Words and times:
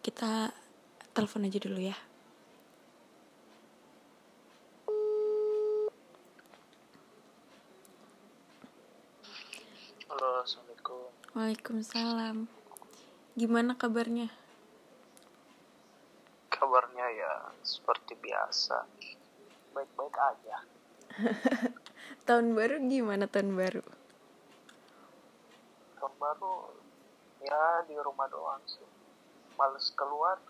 kita 0.00 0.48
telepon 1.12 1.44
aja 1.44 1.60
dulu 1.60 1.76
ya. 1.76 1.96
Halo, 10.08 10.40
Assalamualaikum. 10.40 11.04
Waalaikumsalam. 11.36 12.36
Gimana 13.36 13.76
kabarnya? 13.76 14.32
Kabarnya 16.48 17.06
ya 17.12 17.32
seperti 17.60 18.16
biasa. 18.16 18.88
Baik-baik 19.76 20.16
aja. 20.16 20.56
Tahun 22.26 22.56
baru 22.56 22.80
gimana 22.88 23.28
tahun 23.28 23.52
baru? 23.52 23.84
Tahun 26.00 26.14
baru 26.16 26.72
ya 27.44 27.84
di 27.84 27.94
rumah 28.00 28.26
doang 28.32 28.64
sih. 28.64 28.89
Males 29.60 29.92
keluar, 29.92 30.40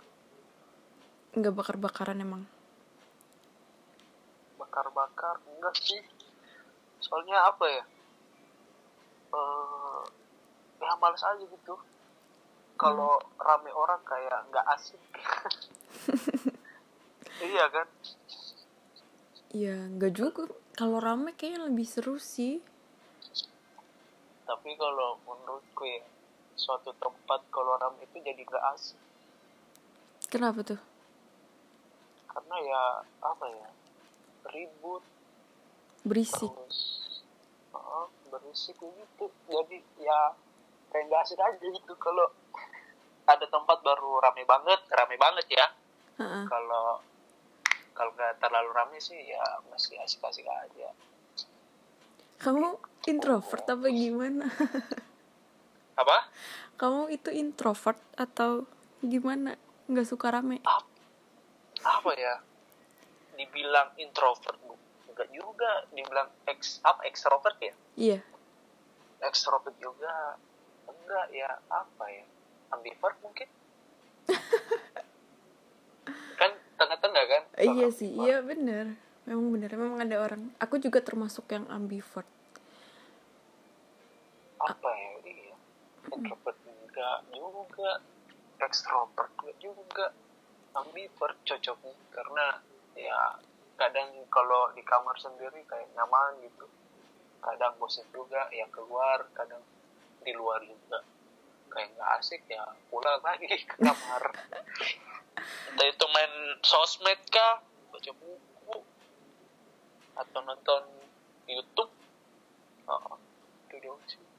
Nggak 1.34 1.54
bakar-bakaran 1.54 2.22
emang. 2.22 2.46
bakar-bakar. 4.54 5.42
Enggak 5.50 5.74
sih. 5.82 5.98
Soalnya 7.02 7.42
apa 7.42 7.66
ya? 7.66 7.82
Eh, 9.34 10.02
ya 10.78 10.94
males 10.94 11.22
aja 11.26 11.42
gitu. 11.42 11.74
Kalau 12.78 13.18
rame 13.36 13.74
orang 13.74 13.98
kayak 14.06 14.46
nggak 14.46 14.66
asik. 14.78 15.02
iya 17.50 17.66
kan? 17.66 17.86
Ya 19.50 19.74
nggak 19.90 20.12
juga. 20.14 20.46
Kalau 20.78 21.02
rame 21.02 21.34
kayaknya 21.34 21.66
lebih 21.66 21.86
seru 21.90 22.16
sih. 22.22 22.62
Tapi 24.46 24.70
kalau 24.78 25.18
menurutku 25.26 25.82
ya, 25.82 26.02
suatu 26.60 26.92
tempat 26.92 27.40
kalau 27.48 27.80
rame 27.80 28.04
itu 28.04 28.20
jadi 28.20 28.36
nggak 28.36 28.64
asik. 28.76 29.00
Kenapa 30.28 30.60
tuh? 30.60 30.80
karena 32.30 32.56
ya 32.62 32.82
apa 33.26 33.44
ya 33.50 33.68
ribut 34.54 35.02
Berisik. 36.06 36.46
terus 36.46 36.78
uh, 37.74 38.06
berisik 38.30 38.78
gitu 38.78 39.26
jadi 39.50 39.76
ya 39.98 40.18
kayak 40.88 41.10
nggak 41.10 41.20
asik 41.26 41.38
aja 41.42 41.58
gitu 41.60 41.92
kalau 41.98 42.30
ada 43.26 43.46
tempat 43.50 43.82
baru 43.82 44.22
rame 44.22 44.46
banget 44.46 44.80
rame 44.94 45.18
banget 45.18 45.46
ya 45.50 45.66
Heeh. 46.22 46.44
kalau 46.46 47.02
kalau 47.92 48.10
nggak 48.14 48.38
terlalu 48.38 48.70
rame 48.72 48.98
sih 49.02 49.18
ya 49.26 49.42
masih 49.66 49.98
asik-asik 49.98 50.46
aja 50.46 50.90
Kamu 52.40 52.72
introvert 53.04 53.68
apa 53.68 53.86
gimana? 53.92 54.48
apa 56.00 56.32
Kamu 56.74 57.12
itu 57.12 57.28
introvert 57.28 58.00
atau 58.16 58.64
gimana? 59.00 59.52
Nggak 59.84 60.08
suka 60.08 60.32
rame? 60.32 60.64
apa, 60.64 60.88
apa 61.82 62.10
ya 62.14 62.34
dibilang 63.34 63.92
introvert 63.96 64.56
bu 64.60 64.76
enggak 65.06 65.28
juga 65.30 65.70
dibilang 65.90 66.28
ex 66.44 66.80
apa 66.80 67.04
extrovert 67.04 67.56
ya 67.58 67.74
Iya. 67.96 68.18
extrovert 69.20 69.76
juga 69.76 70.36
enggak 70.86 71.26
ya 71.30 71.48
apa 71.66 72.04
ya 72.06 72.24
ambivert 72.70 73.16
mungkin 73.20 73.48
kan 76.36 76.50
tengah-tengah 76.76 77.24
kan 77.26 77.42
Iya 77.56 77.88
Kalau 77.88 77.92
sih, 77.92 78.08
iya 78.10 78.40
bener. 78.40 78.96
Memang 79.28 79.52
bener, 79.52 79.70
memang 79.74 80.00
ada 80.00 80.16
orang. 80.16 80.48
Aku 80.56 80.80
juga 80.80 81.00
termasuk 81.00 81.44
yang 81.50 81.68
ambivert. 81.68 82.24
apa 84.60 84.88
ya 84.92 85.00
iya 85.00 85.09
introvert 86.14 86.58
enggak 86.66 87.18
juga. 87.32 87.90
Extrovert 88.60 89.32
enggak 89.40 89.56
juga 89.62 90.06
ambivert 90.76 91.38
cocoknya 91.42 91.94
karena 92.14 92.46
ya 92.94 93.18
kadang 93.74 94.12
kalau 94.28 94.70
di 94.76 94.84
kamar 94.84 95.16
sendiri 95.16 95.64
kayak 95.66 95.88
nyaman 95.96 96.38
gitu. 96.44 96.66
Kadang 97.40 97.72
bosan 97.80 98.04
juga 98.12 98.52
yang 98.52 98.68
keluar 98.68 99.24
kadang 99.32 99.62
di 100.20 100.32
luar 100.36 100.60
juga. 100.62 101.00
Kayak 101.70 101.96
nggak 101.96 102.10
asik 102.20 102.42
ya 102.50 102.62
pulang 102.92 103.22
lagi 103.26 103.48
ke 103.48 103.76
kamar. 103.80 104.22
Entah 105.72 105.86
itu 105.88 106.06
main 106.12 106.34
sosmed 106.60 107.20
kah 107.32 107.64
baca 107.90 108.12
buku 108.12 108.78
atau 110.14 110.40
nonton 110.44 110.82
YouTube. 111.48 111.92
Oh, 112.90 113.16
itu 113.70 113.76
doang 113.86 114.02
sih 114.10 114.29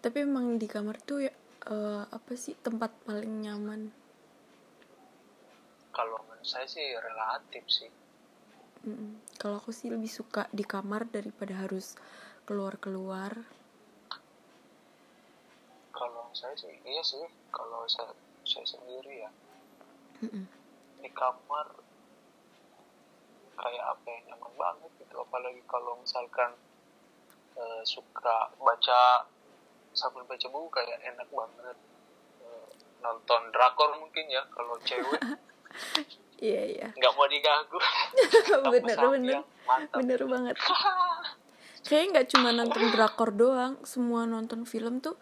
Tapi 0.00 0.16
emang 0.24 0.56
di 0.56 0.64
kamar 0.64 0.96
tuh 1.04 1.28
ya 1.28 1.32
eh, 1.68 2.02
apa 2.08 2.32
sih 2.36 2.56
tempat 2.56 2.90
paling 3.04 3.44
nyaman? 3.44 4.00
kalau 5.90 6.22
menurut 6.26 6.46
saya 6.46 6.66
sih 6.70 6.96
relatif 6.96 7.64
sih 7.68 7.90
Mm-mm. 8.80 9.20
Kalau 9.36 9.60
aku 9.60 9.76
sih 9.76 9.92
lebih 9.92 10.08
suka 10.08 10.48
di 10.56 10.64
kamar 10.64 11.04
daripada 11.12 11.52
harus 11.52 12.00
keluar-keluar. 12.48 13.36
kalau 15.92 16.32
saya 16.32 16.56
sih 16.56 16.72
iya 16.88 17.04
sih 17.04 17.20
kalau 17.52 17.84
saya 17.84 18.16
saya 18.48 18.64
sendiri 18.64 19.20
ya 19.20 19.30
Mm-mm. 20.24 20.48
di 21.04 21.10
kamar 21.12 21.68
kayak 23.60 23.84
apa 23.84 24.06
yang 24.08 24.22
nyaman 24.32 24.52
banget 24.56 24.90
gitu 24.96 25.20
apalagi 25.20 25.60
kalau 25.68 26.00
misalkan 26.00 26.56
eh, 27.60 27.82
suka 27.84 28.48
baca 28.56 29.28
sambil 29.92 30.22
baca 30.24 30.46
buku 30.48 30.68
kayak 30.70 30.98
enak 31.04 31.28
banget 31.30 31.76
Eh, 32.40 32.68
nonton 33.04 33.40
drakor 33.52 33.94
mungkin 34.00 34.24
ya 34.30 34.42
kalau 34.50 34.74
cewek 34.82 35.20
Iya 36.40 36.62
iya. 36.72 36.88
nggak 36.96 37.12
mau 37.20 37.28
diganggu 37.28 37.76
bener 38.72 38.96
bener 38.96 39.38
mantap 39.68 39.96
bener 40.00 40.20
banget. 40.24 40.56
Kayaknya 41.88 42.08
nggak 42.12 42.28
cuma 42.32 42.48
nonton 42.52 42.84
drakor 42.92 43.30
doang, 43.32 43.74
semua 43.84 44.24
nonton 44.24 44.64
film 44.64 45.04
tuh 45.04 45.20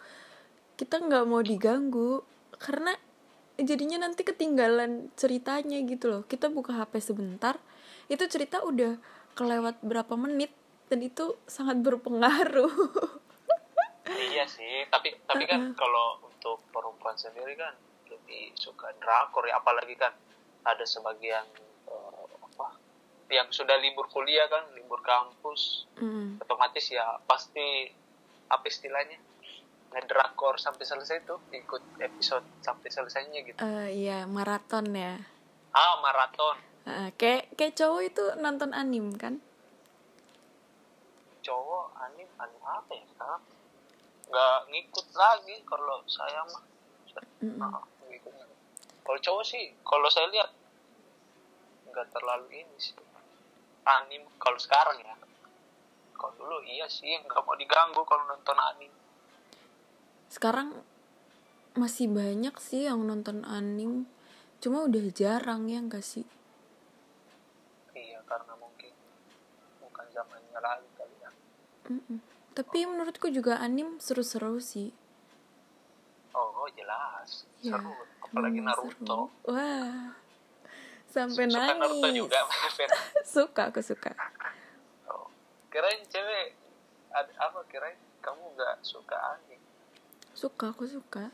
kita 0.79 0.99
nggak 1.03 1.27
mau 1.27 1.43
diganggu 1.43 2.23
karena 2.55 2.95
jadinya 3.59 4.07
nanti 4.07 4.23
ketinggalan 4.23 5.11
ceritanya 5.19 5.79
gitu 5.83 6.07
loh. 6.07 6.21
Kita 6.23 6.47
buka 6.47 6.79
HP 6.79 7.03
sebentar, 7.03 7.59
itu 8.07 8.23
cerita 8.31 8.63
udah 8.63 8.95
kelewat 9.35 9.83
berapa 9.83 10.15
menit 10.15 10.55
dan 10.87 11.03
itu 11.03 11.35
sangat 11.47 11.83
berpengaruh. 11.83 12.71
Iya 14.11 14.45
sih 14.45 14.87
tapi 14.87 15.13
tapi 15.23 15.43
kan 15.43 15.73
kalau 15.73 16.17
untuk 16.23 16.61
perempuan 16.69 17.13
sendiri 17.13 17.53
kan 17.53 17.73
lebih 18.05 18.51
suka 18.53 18.89
drakor 18.95 19.43
ya 19.43 19.55
apalagi 19.55 19.93
kan 19.93 20.09
ada 20.61 20.81
sebagian 20.83 21.45
eh, 21.85 22.25
apa 22.39 22.67
yang 23.29 23.45
sudah 23.47 23.77
libur 23.77 24.07
kuliah 24.07 24.45
kan 24.45 24.65
libur 24.73 24.99
kampus 24.99 25.85
Mm. 25.95 26.39
otomatis 26.39 26.87
ya 26.87 27.03
pasti 27.21 27.91
apa 28.47 28.65
istilahnya 28.65 29.19
ngedrakor 29.89 30.55
sampai 30.55 30.81
selesai 30.81 31.21
tuh 31.23 31.43
ikut 31.51 31.81
episode 31.99 32.45
sampai 32.59 32.87
selesainya 32.87 33.39
gitu 33.43 33.59
Eh, 33.59 33.89
iya 33.99 34.23
maraton 34.23 34.89
ya. 34.89 35.19
ah 35.69 35.99
maraton 35.99 36.55
Eh, 36.81 37.11
kayak 37.13 37.53
kayak 37.53 37.75
cowok 37.75 38.01
itu 38.03 38.23
nonton 38.35 38.71
anim 38.71 39.11
kan? 39.13 39.37
cowok 41.41 41.85
anim 41.99 42.27
anim 42.37 42.61
apa 42.63 42.91
ya 42.91 43.03
sekarang 43.07 43.41
nggak 44.29 44.57
ngikut 44.69 45.07
lagi 45.17 45.55
kalau 45.65 46.05
saya 46.05 46.45
mah. 46.45 46.63
Nah, 47.57 47.81
ngikut. 48.05 48.33
kalau 49.01 49.19
cowok 49.19 49.43
sih 49.43 49.73
kalau 49.81 50.05
saya 50.07 50.29
lihat 50.29 50.51
nggak 51.89 52.07
terlalu 52.13 52.61
ini 52.61 52.77
sih 52.77 52.93
anim 53.89 54.21
kalau 54.37 54.59
sekarang 54.61 55.01
ya 55.01 55.15
kalau 56.13 56.35
dulu 56.37 56.61
iya 56.63 56.85
sih 56.85 57.09
nggak 57.17 57.41
mau 57.41 57.57
diganggu 57.57 58.01
kalau 58.05 58.23
nonton 58.29 58.59
anim 58.59 58.93
Sekarang 60.29 60.77
masih 61.73 62.05
banyak 62.05 62.53
sih 62.61 62.85
yang 62.85 63.01
nonton 63.01 63.41
anim, 63.49 64.05
cuma 64.61 64.85
udah 64.85 65.09
jarang 65.09 65.65
ya 65.65 65.81
enggak 65.81 66.05
sih? 66.05 66.21
iya 67.97 68.21
karena 68.29 68.53
mungkin 68.61 68.93
bukan 69.81 70.05
zamannya 70.13 70.59
lagi 70.61 70.85
kali 70.93 71.15
ya 71.17 71.31
Mm-mm. 71.89 72.28
Tapi 72.59 72.83
menurutku 72.83 73.31
juga 73.31 73.55
anim 73.57 73.95
seru-seru 74.03 74.59
sih. 74.59 74.91
oh 76.35 76.67
jelas 76.75 77.47
Ya, 77.59 77.75
seru 77.75 77.91
apalagi 78.19 78.59
emang 78.59 78.75
Naruto 78.75 79.31
seru. 79.31 79.47
Wah, 79.47 80.11
sampai 81.07 81.47
suka 81.47 81.71
Naruto 81.73 82.03
nangis. 82.03 82.19
juga 82.19 82.39
Fer. 82.75 82.89
suka, 83.39 83.61
aku 83.71 83.79
suka. 83.79 84.11
oh. 85.07 85.31
kirain 85.71 86.03
cewek 86.07 86.51
ada 87.09 87.31
apa 87.39 87.63
kirain 87.67 87.95
kamu 88.19 88.43
nggak 88.55 88.75
suka 88.83 89.15
anim 89.35 89.59
Suka, 90.35 90.71
aku 90.71 90.83
suka. 90.83 91.31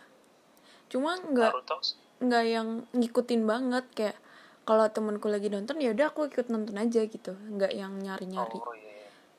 Cuma 0.89 1.17
nggak 1.17 1.51
Naruto 1.53 1.77
nggak 2.15 2.43
yang 2.47 2.67
ngikutin 2.93 3.43
banget 3.43 3.85
kayak 3.97 4.17
kalau 4.65 4.87
temenku 4.89 5.27
lagi 5.29 5.49
nonton 5.49 5.77
ya 5.77 5.91
udah 5.93 6.09
aku 6.09 6.25
ikut 6.25 6.47
nonton 6.49 6.73
aja 6.79 7.03
gitu 7.05 7.33
nggak 7.35 7.75
yang 7.75 7.91
nyari-nyari 7.99 8.55
oh 8.57 8.71
iya 8.71 8.81
iya. 8.81 8.84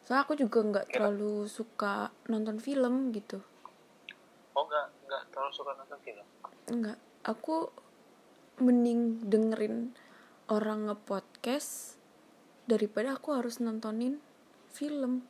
Soalnya 0.07 0.23
aku 0.23 0.39
juga 0.39 0.63
nggak 0.63 0.87
Kira- 0.87 1.11
terlalu 1.11 1.51
suka 1.51 2.15
nonton 2.31 2.63
film 2.63 3.11
gitu. 3.11 3.43
Oh 4.55 4.63
nggak 4.65 4.87
nggak 5.11 5.23
terlalu 5.35 5.53
suka 5.53 5.75
nonton 5.75 5.99
film? 6.07 6.27
Enggak, 6.71 6.99
aku 7.27 7.75
mending 8.63 9.21
dengerin 9.27 9.93
orang 10.47 10.87
ngepodcast 10.87 11.99
daripada 12.71 13.19
aku 13.19 13.35
harus 13.35 13.59
nontonin 13.59 14.23
film. 14.71 15.27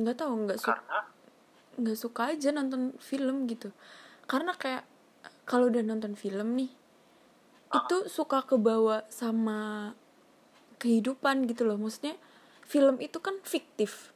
Nggak 0.00 0.16
tahu 0.24 0.32
nggak 0.48 0.58
suka 0.58 0.80
nggak 1.74 1.98
suka 1.98 2.22
aja 2.32 2.48
nonton 2.56 2.96
film 3.04 3.44
gitu. 3.44 3.68
Karena 4.24 4.56
kayak 4.56 4.88
kalau 5.44 5.68
udah 5.68 5.84
nonton 5.84 6.16
film 6.16 6.56
nih 6.56 6.72
itu 7.74 7.96
suka 8.06 8.46
kebawa 8.46 9.02
sama 9.10 9.92
kehidupan 10.78 11.44
gitu 11.50 11.66
loh. 11.66 11.76
Maksudnya 11.76 12.14
film 12.64 12.98
itu 12.98 13.20
kan 13.20 13.36
fiktif. 13.44 14.10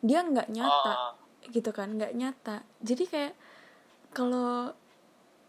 Dia 0.00 0.22
nggak 0.22 0.48
nyata 0.54 0.92
Oh. 0.94 1.12
gitu 1.50 1.70
kan 1.74 1.90
nggak 1.98 2.14
nyata. 2.14 2.62
Jadi 2.80 3.04
kayak 3.10 3.34
kalau 4.14 4.72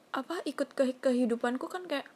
apa 0.10 0.42
ikut 0.44 0.74
ke 0.74 0.98
kehidupanku 0.98 1.70
kan 1.70 1.86
kayak 1.86 2.10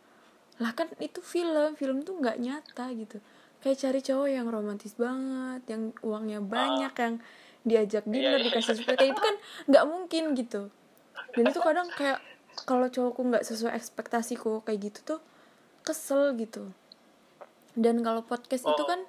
lah 0.58 0.74
kan 0.74 0.90
itu 0.98 1.22
film 1.22 1.78
film 1.78 2.02
tuh 2.02 2.18
nggak 2.18 2.42
nyata 2.42 2.90
gitu. 2.98 3.22
Kayak 3.62 3.78
cari 3.80 4.00
cowok 4.04 4.28
yang 4.28 4.48
romantis 4.50 4.94
banget 4.98 5.62
yang 5.70 5.94
uangnya 6.04 6.42
banyak 6.44 6.94
yang 6.98 7.16
diajak 7.64 8.04
dinner 8.04 8.42
iya. 8.42 8.46
dikasih 8.52 8.76
sesuatu 8.76 9.00
kayak 9.00 9.16
itu 9.16 9.22
kan 9.22 9.36
nggak 9.70 9.86
mungkin 9.88 10.24
gitu. 10.36 10.62
Dan 11.34 11.44
itu 11.50 11.60
kadang 11.64 11.88
kayak 11.94 12.20
kalau 12.68 12.90
cowokku 12.92 13.22
nggak 13.24 13.46
sesuai 13.48 13.74
ekspektasiku 13.74 14.62
kayak 14.66 14.92
gitu 14.92 15.00
tuh 15.16 15.20
kesel 15.86 16.34
gitu. 16.36 16.70
Dan 17.74 18.06
kalau 18.06 18.22
podcast 18.22 18.68
itu 18.68 18.84
Oh, 18.84 18.86
kan 18.86 19.02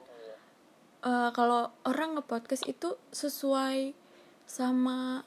eh, 1.04 1.30
kalau 1.36 1.70
orang 1.84 2.16
nge-podcast 2.18 2.64
itu 2.66 2.96
sesuai 3.12 3.92
sama 4.44 5.24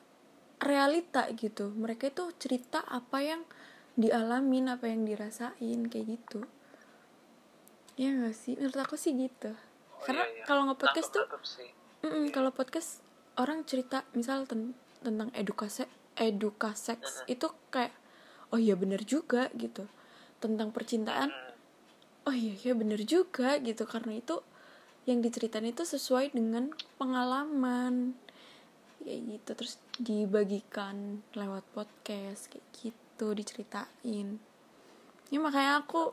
realita 0.58 1.30
gitu. 1.38 1.70
Mereka 1.74 2.10
itu 2.10 2.34
cerita 2.42 2.82
apa 2.84 3.22
yang 3.22 3.42
dialamin 3.98 4.70
apa 4.70 4.90
yang 4.90 5.06
dirasain 5.06 5.90
kayak 5.90 6.18
gitu. 6.18 6.46
Ya 7.98 8.14
gak 8.14 8.38
sih? 8.38 8.54
Menurut 8.58 8.78
aku 8.78 8.94
sih 8.94 9.14
gitu. 9.18 9.54
Oh, 9.54 10.02
karena 10.06 10.26
iya, 10.30 10.42
iya. 10.42 10.46
kalau 10.46 10.70
nge-podcast 10.70 11.10
tuh 11.10 11.26
sih. 11.42 11.70
mm-mm, 12.06 12.30
kalau 12.30 12.54
podcast 12.54 13.02
orang 13.42 13.66
cerita 13.66 14.06
misal 14.14 14.46
ten- 14.46 14.78
tentang 15.02 15.34
edukasi 15.34 15.86
edukasi 16.18 16.94
seks 16.94 17.22
itu 17.26 17.50
kayak 17.70 17.94
oh 18.54 18.62
iya 18.62 18.78
bener 18.78 19.02
juga 19.02 19.50
gitu. 19.58 19.90
Tentang 20.38 20.70
percintaan 20.70 21.34
Hmm. 21.34 22.30
oh 22.30 22.36
iya 22.38 22.54
ya 22.54 22.74
bener 22.78 23.02
juga 23.02 23.58
gitu. 23.58 23.90
Karena 23.90 24.22
itu 24.22 24.46
yang 25.08 25.24
diceritain 25.24 25.66
itu 25.66 25.88
sesuai 25.88 26.36
dengan 26.36 26.70
pengalaman 27.00 28.14
kayak 29.02 29.20
gitu 29.24 29.50
terus 29.56 29.74
dibagikan 29.98 31.24
lewat 31.32 31.64
podcast 31.72 32.52
kayak 32.52 32.68
gitu 32.76 33.32
diceritain 33.32 34.38
ya 35.32 35.40
makanya 35.40 35.80
aku 35.88 36.12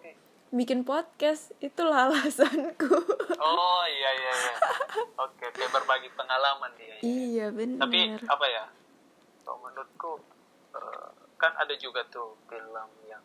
bikin 0.55 0.87
podcast 0.87 1.51
itulah 1.59 2.07
alasanku 2.07 2.95
Oh 3.45 3.83
iya 3.99 4.11
iya 4.15 4.33
iya. 4.33 4.55
Oke, 5.21 5.45
oke 5.51 5.65
berbagi 5.69 6.09
pengalaman 6.17 6.71
dia. 6.79 6.97
ya. 6.97 6.99
iya 7.03 7.47
bener 7.53 7.81
Tapi 7.83 7.99
apa 8.25 8.47
ya? 8.49 8.65
Kalau 9.45 9.59
menurutku 9.61 10.13
eh, 10.79 11.09
kan 11.37 11.53
ada 11.61 11.75
juga 11.77 12.07
tuh 12.09 12.39
film 12.49 12.91
yang 13.05 13.21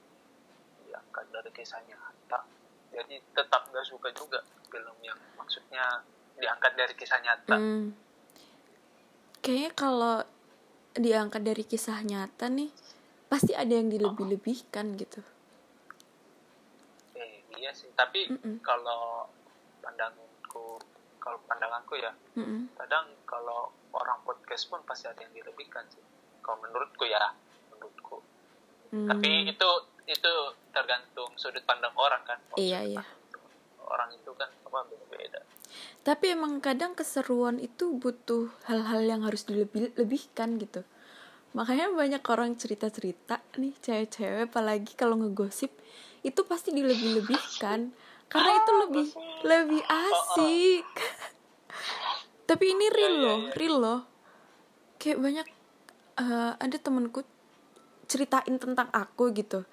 diangkat 0.83 1.25
dari 1.31 1.49
kisah 1.55 1.79
nyata. 1.87 2.43
Jadi 2.89 3.15
tetap 3.33 3.69
gak 3.69 3.85
suka 3.85 4.09
juga 4.13 4.41
film 4.69 4.97
yang 5.05 5.17
maksudnya 5.37 6.03
diangkat 6.39 6.73
dari 6.73 6.93
kisah 6.95 7.19
nyata. 7.21 7.57
Hmm. 7.57 7.93
Kayaknya 9.39 9.71
kalau 9.75 10.15
diangkat 10.95 11.41
dari 11.43 11.63
kisah 11.63 11.99
nyata 12.03 12.51
nih, 12.51 12.71
pasti 13.29 13.53
ada 13.53 13.71
yang 13.71 13.87
dilebih-lebihkan 13.87 14.97
gitu. 14.97 15.21
Eh, 17.15 17.45
iya 17.55 17.71
sih. 17.71 17.87
Tapi 17.93 18.27
Mm-mm. 18.35 18.59
kalau 18.65 19.29
pandanganku, 19.79 20.81
kalau 21.21 21.39
pandanganku 21.45 21.95
ya, 22.01 22.11
Mm-mm. 22.35 22.73
kadang 22.75 23.15
kalau 23.23 23.71
orang 23.93 24.19
podcast 24.25 24.67
pun 24.67 24.81
pasti 24.83 25.07
ada 25.07 25.21
yang 25.23 25.33
dilebihkan 25.33 25.85
sih. 25.93 26.03
Kalau 26.41 26.57
menurutku 26.65 27.05
ya, 27.05 27.31
menurutku. 27.73 28.17
Hmm. 28.89 29.07
Tapi 29.07 29.53
itu 29.53 29.69
itu 30.09 30.33
tergantung 30.73 31.29
sudut 31.37 31.61
pandang 31.63 31.93
orang 31.93 32.21
kan. 32.25 32.41
Iya, 32.57 32.81
iya. 32.81 33.03
Orang 33.85 34.09
itu 34.13 34.33
kan 34.33 34.49
apa 34.65 34.89
beda-beda. 34.89 35.41
Tapi 36.01 36.33
emang 36.33 36.57
kadang 36.57 36.97
keseruan 36.97 37.61
itu 37.61 37.93
butuh 37.93 38.49
hal-hal 38.65 39.05
yang 39.05 39.21
harus 39.21 39.45
dilebih-lebihkan 39.45 40.57
gitu. 40.57 40.81
Makanya 41.53 41.93
banyak 41.93 42.21
orang 42.29 42.57
cerita-cerita 42.57 43.41
nih 43.57 43.73
cewek-cewek 43.81 44.49
apalagi 44.53 44.93
kalau 44.93 45.17
ngegosip 45.17 45.73
itu 46.21 46.41
pasti 46.45 46.69
dilebih-lebihkan 46.73 47.89
karena 48.29 48.51
itu 48.61 48.71
lebih 48.85 49.07
lebih 49.45 49.81
asik. 49.85 50.85
Tapi 52.49 52.65
ini 52.65 52.85
real 52.89 53.13
iya, 53.13 53.21
loh, 53.25 53.39
iya. 53.45 53.51
real 53.57 53.75
loh. 53.77 53.99
Kayak 54.97 55.17
banyak 55.21 55.47
eh, 56.21 56.51
ada 56.57 56.77
temenku 56.77 57.21
ceritain 58.09 58.57
tentang 58.57 58.89
aku 58.89 59.29
gitu. 59.33 59.65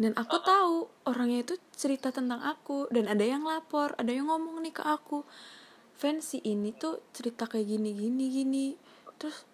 Dan 0.00 0.16
aku 0.16 0.40
tahu 0.40 0.88
orangnya 1.04 1.44
itu 1.44 1.54
cerita 1.76 2.08
tentang 2.08 2.40
aku 2.40 2.88
dan 2.88 3.12
ada 3.12 3.22
yang 3.22 3.44
lapor, 3.44 3.92
ada 4.00 4.08
yang 4.08 4.32
ngomong 4.32 4.64
nih 4.64 4.72
ke 4.72 4.82
aku. 4.82 5.22
Fancy 5.96 6.40
ini 6.42 6.72
tuh 6.74 6.98
cerita 7.12 7.44
kayak 7.46 7.68
gini 7.68 7.92
gini 7.94 8.24
gini. 8.32 8.66
Terus, 9.20 9.44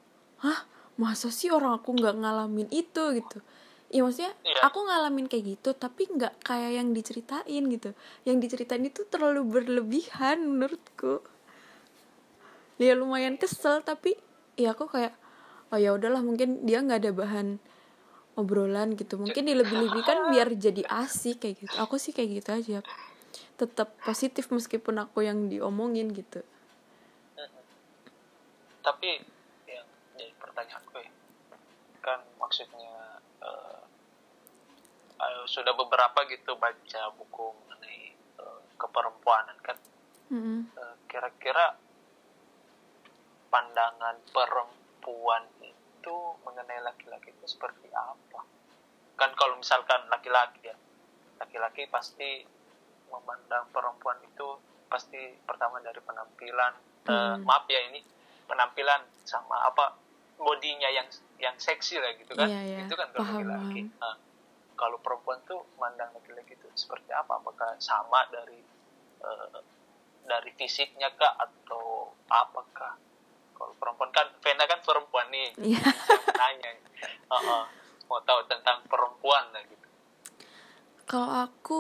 hah 0.41 0.65
masa 0.97 1.29
sih 1.35 1.51
orang 1.51 1.83
aku 1.83 1.93
nggak 1.99 2.15
ngalamin 2.23 2.69
itu 2.71 3.03
gitu? 3.19 3.39
Iya 3.89 4.05
maksudnya 4.05 4.33
Iya. 4.45 4.69
aku 4.69 4.79
ngalamin 4.85 5.27
kayak 5.33 5.45
gitu 5.57 5.73
tapi 5.73 6.05
nggak 6.13 6.45
kayak 6.45 6.71
yang 6.77 6.89
diceritain 6.95 7.63
gitu. 7.73 7.91
Yang 8.29 8.37
diceritain 8.47 8.85
itu 8.85 9.03
terlalu 9.09 9.43
berlebihan 9.45 10.45
menurutku. 10.45 11.25
Ya 12.79 12.95
lumayan 12.95 13.35
kesel 13.41 13.83
tapi 13.83 14.15
ya 14.55 14.73
aku 14.77 14.87
kayak 14.87 15.17
oh 15.75 15.79
ya 15.81 15.93
udahlah 15.93 16.23
mungkin 16.23 16.63
dia 16.63 16.79
nggak 16.79 17.05
ada 17.05 17.13
bahan 17.13 17.49
obrolan 18.39 18.95
gitu 18.95 19.19
mungkin 19.19 19.43
dilebih-lebihkan 19.51 20.25
biar 20.33 20.55
jadi 20.55 20.87
asik 20.87 21.43
kayak 21.43 21.67
gitu 21.67 21.75
aku 21.83 21.99
sih 21.99 22.15
kayak 22.15 22.31
gitu 22.41 22.51
aja 22.55 22.79
tetap 23.59 23.91
positif 24.07 24.49
meskipun 24.55 25.03
aku 25.03 25.27
yang 25.27 25.51
diomongin 25.51 26.15
gitu 26.15 26.47
Tapi 28.89 29.21
yang 29.69 29.85
jadi 30.17 30.33
pertanyaanku 30.41 30.97
ya, 30.97 31.13
kan 32.01 32.25
maksudnya 32.41 33.21
eh, 33.45 33.81
eh, 35.21 35.45
sudah 35.45 35.77
beberapa 35.77 36.25
gitu 36.33 36.57
baca 36.57 37.13
buku 37.13 37.53
mengenai 37.53 38.17
eh, 38.17 38.61
keperempuanan 38.81 39.59
kan. 39.61 39.77
Mm-mm. 40.33 40.73
Eh, 40.73 40.97
kira-kira 41.05 41.77
pandangan 43.53 44.17
perempuan 44.33 45.45
itu 46.09 46.17
mengenai 46.41 46.81
laki-laki 46.81 47.37
itu 47.37 47.45
seperti 47.45 47.93
apa? 47.93 48.41
Kan 49.21 49.37
kalau 49.37 49.61
misalkan 49.61 50.09
laki-laki 50.09 50.65
ya, 50.65 50.77
laki-laki 51.37 51.85
pasti 51.93 52.49
memandang 53.13 53.69
perempuan 53.69 54.17
itu 54.25 54.57
pasti 54.89 55.37
pertama 55.45 55.85
dari 55.85 56.01
penampilan, 56.01 56.73
eh, 57.05 57.13
Hmm. 57.13 57.45
maaf 57.45 57.69
ya 57.69 57.93
ini 57.93 58.01
penampilan 58.49 59.05
sama 59.29 59.69
apa 59.69 60.01
bodinya 60.41 60.89
yang 60.89 61.05
yang 61.37 61.53
seksi 61.61 62.01
lah 62.01 62.17
gitu 62.17 62.33
kan, 62.33 62.49
Iya, 62.49 62.61
iya. 62.65 62.79
itu 62.89 62.95
kan 62.97 63.13
kalau 63.13 63.37
laki-laki. 63.37 63.93
Nah, 64.01 64.17
kalau 64.81 64.97
perempuan 65.05 65.45
tuh 65.45 65.61
mandang 65.77 66.09
laki-laki 66.17 66.57
itu 66.57 66.73
seperti 66.73 67.13
apa? 67.13 67.37
Apakah 67.37 67.77
sama 67.77 68.25
dari 68.33 68.65
eh, 69.21 69.61
dari 70.25 70.51
fisiknya 70.57 71.13
kah 71.21 71.37
atau 71.37 72.17
apakah? 72.33 72.97
Kalau 73.59 73.75
perempuan 73.75 74.11
kan, 74.15 74.27
Vena 74.39 74.65
kan 74.65 74.79
perempuan 74.87 75.27
nih. 75.35 75.51
Saya 75.59 76.31
nanya, 76.39 76.71
Heeh. 77.03 77.63
mau 78.09 78.21
tahu 78.25 78.41
tentang 78.49 78.81
perempuan 78.89 79.45
lah 79.53 79.61
gitu. 79.69 79.87
kalau 81.05 81.31
aku 81.45 81.79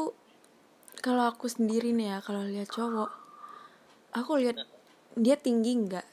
kalau 1.00 1.24
aku 1.30 1.48
sendiri 1.48 1.94
nih 1.96 2.12
ya 2.12 2.18
kalau 2.20 2.44
lihat 2.44 2.68
cowok 2.68 3.08
aku 4.12 4.36
lihat 4.40 4.60
dia 5.16 5.36
tinggi 5.40 5.72
enggak 5.72 6.04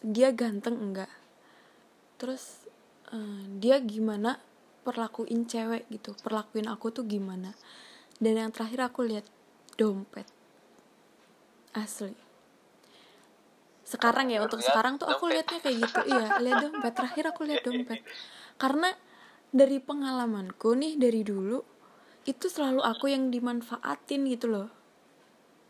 dia 0.00 0.32
ganteng 0.32 0.80
enggak 0.80 1.12
terus 2.16 2.64
eh, 3.12 3.42
dia 3.60 3.80
gimana 3.84 4.40
perlakuin 4.80 5.44
cewek 5.44 5.84
gitu? 5.92 6.16
Perlakuin 6.24 6.66
aku 6.68 6.88
tuh 6.88 7.04
gimana? 7.04 7.52
Dan 8.16 8.40
yang 8.40 8.50
terakhir 8.52 8.88
aku 8.92 9.04
lihat 9.04 9.28
dompet. 9.76 10.24
Asli 11.76 12.29
sekarang 13.90 14.30
ya 14.30 14.38
untuk 14.40 14.62
Lihat 14.62 14.70
sekarang 14.70 14.94
tuh 14.96 15.10
aku 15.10 15.26
dompet. 15.26 15.34
lihatnya 15.34 15.58
kayak 15.60 15.76
gitu. 15.82 15.98
Iya 16.06 16.24
lihat 16.38 16.58
dompet. 16.62 16.92
Terakhir 16.94 17.24
aku 17.34 17.40
lihat 17.42 17.62
dompet. 17.66 18.00
Karena 18.54 18.88
dari 19.50 19.78
pengalamanku 19.82 20.78
nih 20.78 20.94
dari 20.94 21.26
dulu 21.26 21.58
itu 22.22 22.46
selalu 22.46 22.80
aku 22.80 23.10
yang 23.10 23.28
dimanfaatin 23.28 24.22
gitu 24.30 24.46
loh. 24.46 24.68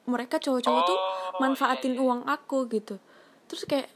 Mereka 0.04 0.36
cowok-cowok 0.36 0.82
tuh 0.84 0.98
Oh, 0.98 1.40
manfaatin 1.40 1.94
iya, 1.94 1.98
iya. 1.98 2.04
uang 2.04 2.22
aku 2.26 2.68
gitu. 2.68 3.00
Terus 3.48 3.62
kayak 3.64 3.88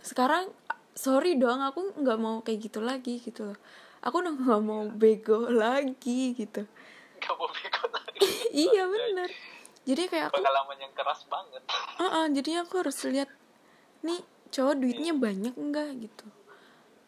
sekarang 0.00 0.52
sorry 0.92 1.40
dong 1.40 1.62
aku 1.62 1.96
nggak 1.96 2.18
mau 2.20 2.44
kayak 2.44 2.68
gitu 2.68 2.84
lagi 2.84 3.16
gitu 3.18 3.54
loh. 3.54 3.58
Aku 4.02 4.20
udah 4.20 4.32
nggak 4.34 4.60
mau 4.60 4.84
bego 4.88 5.48
lagi 5.48 6.36
gitu. 6.36 6.68
Kamu 7.18 7.44
pikir 7.48 7.84
lagi. 7.88 8.18
Iya 8.68 8.82
bener. 8.84 9.30
Jadi 9.86 10.02
kayak 10.10 10.28
aku 10.28 10.42
pengalaman 10.42 10.76
yang 10.76 10.92
keras 10.92 11.24
banget. 11.24 11.62
Uh 11.96 12.26
jadi 12.28 12.66
aku 12.66 12.82
harus 12.82 12.98
lihat 13.06 13.30
nih 14.06 14.20
cowok 14.50 14.74
duitnya 14.82 15.12
banyak 15.14 15.54
enggak 15.54 15.88
gitu. 16.00 16.26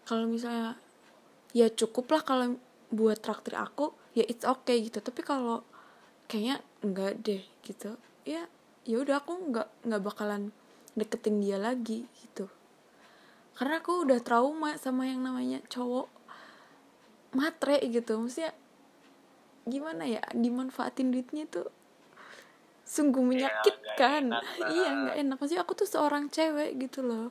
Kalau 0.07 0.27
misalnya 0.27 0.79
ya 1.53 1.69
cukup 1.69 2.09
lah 2.13 2.23
kalau 2.25 2.47
buat 2.93 3.19
traktir 3.21 3.57
aku 3.57 3.93
ya 4.13 4.25
it's 4.29 4.47
okay 4.47 4.85
gitu. 4.85 5.01
Tapi 5.01 5.21
kalau 5.25 5.65
kayaknya 6.29 6.61
enggak 6.85 7.19
deh 7.25 7.43
gitu. 7.65 7.99
Ya 8.29 8.47
ya 8.83 8.97
udah 8.99 9.23
aku 9.23 9.53
nggak 9.53 9.69
nggak 9.87 10.03
bakalan 10.03 10.51
deketin 10.95 11.41
dia 11.41 11.59
lagi 11.59 12.07
gitu. 12.23 12.47
Karena 13.53 13.85
aku 13.85 14.09
udah 14.09 14.19
trauma 14.25 14.77
sama 14.81 15.09
yang 15.09 15.25
namanya 15.25 15.61
cowok 15.69 16.09
matre 17.37 17.81
gitu. 17.89 18.21
Maksudnya 18.21 18.53
gimana 19.63 20.05
ya 20.11 20.23
dimanfaatin 20.35 21.15
duitnya 21.15 21.47
tuh 21.47 21.71
sungguh 22.85 23.21
menyakitkan. 23.21 24.29
nggak 24.29 24.43
enak 24.43 24.45
lah. 24.59 24.69
iya 24.69 24.91
nggak 24.93 25.17
enak. 25.19 25.37
Maksudnya 25.37 25.63
aku 25.63 25.73
tuh 25.75 25.87
seorang 25.87 26.29
cewek 26.29 26.77
gitu 26.79 27.01
loh. 27.01 27.31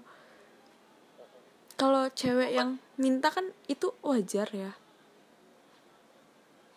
Kalau 1.75 2.05
cewek 2.09 2.51
yang 2.51 2.77
minta 2.95 3.27
kan 3.27 3.49
itu 3.65 3.89
wajar 4.01 4.45
ya. 4.47 4.71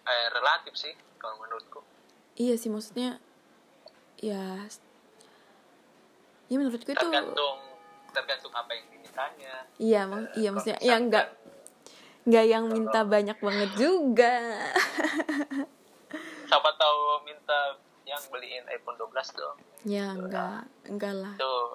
Eh, 0.05 0.27
relatif 0.31 0.75
sih 0.75 0.93
kalau 1.17 1.37
menurutku. 1.39 1.81
Iya 2.35 2.55
sih 2.55 2.69
maksudnya 2.69 3.21
ya 4.17 4.65
ya 6.45 6.57
menurutku 6.57 6.87
itu 6.87 6.97
tergantung 6.97 7.59
tergantung 8.11 8.53
apa 8.53 8.71
yang 8.73 8.87
dimintanya. 8.91 9.55
Iya 9.77 10.01
mak- 10.05 10.29
Eh, 10.31 10.39
iya 10.39 10.49
maksudnya 10.51 10.79
ya 10.81 10.97
enggak 10.97 11.27
nggak 12.25 12.47
yang 12.47 12.65
minta 12.67 13.01
banyak 13.05 13.37
banget 13.37 13.71
juga. 13.77 14.35
Siapa 16.45 16.71
tahu 16.75 17.01
minta 17.23 17.77
yang 18.15 18.25
beliin 18.31 18.65
iPhone 18.71 18.97
12 18.97 19.39
dong. 19.39 19.57
Ya 19.85 20.07
enggak 20.15 20.63
enggak 20.87 21.15
lah. 21.15 21.35
Tuh 21.37 21.75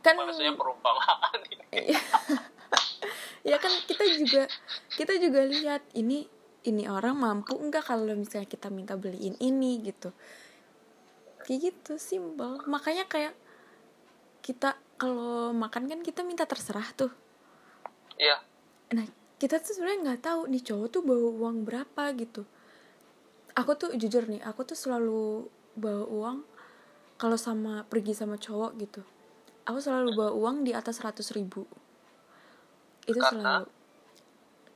Kan- 0.00 0.16
maksudnya 0.22 0.54
perumpamaan. 0.54 1.38
Iya. 1.74 2.00
ya 3.44 3.56
kan 3.62 3.72
kita 3.84 4.04
juga 4.16 4.42
kita 4.94 5.12
juga 5.18 5.44
lihat 5.44 5.82
ini 5.98 6.24
ini 6.66 6.86
orang 6.86 7.18
mampu 7.18 7.58
enggak 7.58 7.90
kalau 7.90 8.14
misalnya 8.14 8.48
kita 8.48 8.70
minta 8.70 8.94
beliin 8.94 9.34
ini 9.42 9.82
gitu. 9.82 10.14
Kayak 11.44 11.74
gitu 11.74 11.98
simpel 11.98 12.62
makanya 12.66 13.06
kayak 13.06 13.34
kita 14.40 14.78
kalau 14.96 15.52
makan 15.52 15.90
kan 15.90 16.00
kita 16.00 16.22
minta 16.22 16.46
terserah 16.46 16.86
tuh. 16.96 17.12
Iya. 18.16 18.40
Nah 18.94 19.06
kita 19.36 19.60
tuh 19.60 19.76
sebenarnya 19.76 20.00
nggak 20.14 20.22
tahu 20.24 20.40
nih 20.48 20.62
cowok 20.64 20.88
tuh 20.88 21.02
bawa 21.04 21.28
uang 21.28 21.68
berapa 21.68 22.02
gitu 22.16 22.48
aku 23.56 23.72
tuh 23.74 23.90
jujur 23.96 24.28
nih 24.28 24.44
aku 24.44 24.62
tuh 24.62 24.76
selalu 24.76 25.48
bawa 25.74 26.04
uang 26.06 26.38
kalau 27.16 27.40
sama 27.40 27.88
pergi 27.88 28.12
sama 28.12 28.36
cowok 28.36 28.76
gitu 28.76 29.02
aku 29.64 29.78
selalu 29.80 30.12
bawa 30.12 30.32
uang 30.36 30.56
di 30.62 30.76
atas 30.76 31.00
100 31.00 31.24
ribu 31.32 31.64
itu 33.06 33.16
Karena? 33.16 33.32
selalu 33.32 33.66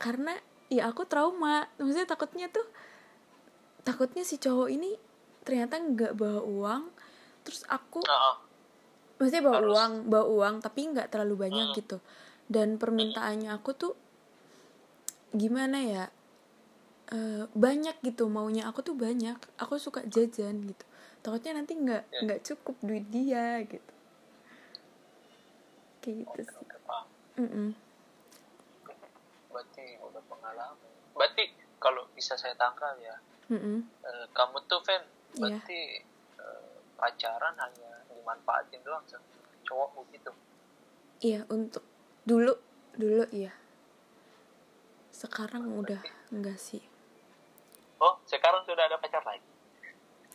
karena 0.01 0.33
ya 0.67 0.89
aku 0.89 1.05
trauma 1.05 1.69
maksudnya 1.77 2.09
takutnya 2.09 2.47
tuh 2.49 2.65
takutnya 3.81 4.25
si 4.25 4.37
cowok 4.37 4.69
ini 4.71 4.97
ternyata 5.41 5.77
nggak 5.77 6.13
bawa 6.17 6.41
uang 6.41 6.83
terus 7.41 7.61
aku 7.69 8.01
Heeh. 8.01 8.35
maksudnya 9.17 9.43
bawa 9.45 9.57
Harus. 9.57 9.69
uang 9.73 9.93
bawa 10.09 10.25
uang 10.25 10.55
tapi 10.61 10.79
nggak 10.89 11.09
terlalu 11.13 11.45
banyak 11.45 11.67
Hmm. 11.69 11.77
gitu 11.77 11.97
dan 12.49 12.81
permintaannya 12.81 13.53
aku 13.53 13.71
tuh 13.73 13.93
gimana 15.31 15.79
ya 15.81 16.03
Eh, 17.11 17.43
banyak 17.51 17.99
gitu 18.01 18.31
maunya 18.31 18.63
aku 18.65 18.79
tuh 18.81 18.95
banyak 18.95 19.35
aku 19.59 19.75
suka 19.75 19.99
jajan 20.07 20.63
gitu 20.63 20.85
takutnya 21.19 21.51
nanti 21.53 21.75
nggak 21.75 22.03
Ya. 22.07 22.19
nggak 22.23 22.39
cukup 22.41 22.79
duit 22.79 23.03
dia 23.07 23.59
gitu 23.61 23.91
kayak 25.99 26.23
gitu 26.23 26.39
sih 26.41 26.55
Oke, 26.57 26.77
paham. 26.81 27.07
Mm-mm. 27.35 27.67
berarti 29.47 29.99
udah 29.99 30.23
pengalaman 30.23 30.91
berarti 31.11 31.43
kalau 31.77 32.07
bisa 32.15 32.33
saya 32.33 32.55
tangkap 32.55 32.95
ya 32.97 33.19
Mm-mm. 33.49 33.83
eh, 34.01 34.25
kamu 34.31 34.63
tuh 34.65 34.79
Fen 34.79 35.03
Iya. 35.33 35.59
berarti 35.59 35.79
eh, 36.39 36.75
pacaran 36.95 37.55
hanya 37.55 37.91
dimanfaatin 38.09 38.79
doang 38.81 39.03
sama 39.05 39.27
cowok 39.61 40.07
gitu 40.09 40.31
iya 41.21 41.43
untuk 41.47 41.83
dulu 42.23 42.55
dulu 42.93 43.27
iya 43.29 43.51
sekarang 45.11 45.75
udah 45.75 45.99
enggak 46.31 46.55
sih 46.55 46.79
oh 48.01 48.17
sekarang 48.25 48.65
sudah 48.65 48.83
ada 48.83 48.97
pacar 48.97 49.21
lagi? 49.23 49.45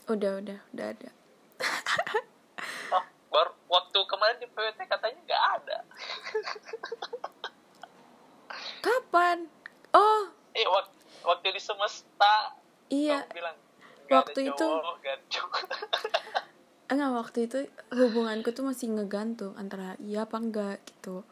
Udah 0.06 0.38
udah 0.38 0.58
udah 0.72 0.86
ada. 0.86 1.10
Oh 2.88 3.02
baru 3.28 3.52
waktu 3.68 3.98
kemarin 4.06 4.38
di 4.38 4.46
PWT 4.46 4.78
katanya 4.86 5.18
nggak 5.26 5.42
ada. 5.60 5.76
Kapan? 8.80 9.50
Oh. 9.90 10.30
Eh 10.54 10.64
waktu, 10.64 10.96
waktu 11.20 11.52
di 11.52 11.60
semesta. 11.60 12.54
Iya. 12.88 13.26
Bilang 13.34 13.58
Waktu 14.06 14.54
itu- 14.54 14.62
enggak 16.86 17.10
waktu 17.18 17.50
itu 17.50 17.58
hubunganku 17.90 18.54
tuh 18.54 18.62
masih 18.62 18.94
ngegantung 18.94 19.58
antara 19.58 19.98
iya 19.98 20.22
apa 20.22 20.38
enggak 20.38 20.78
gitu. 20.86 21.26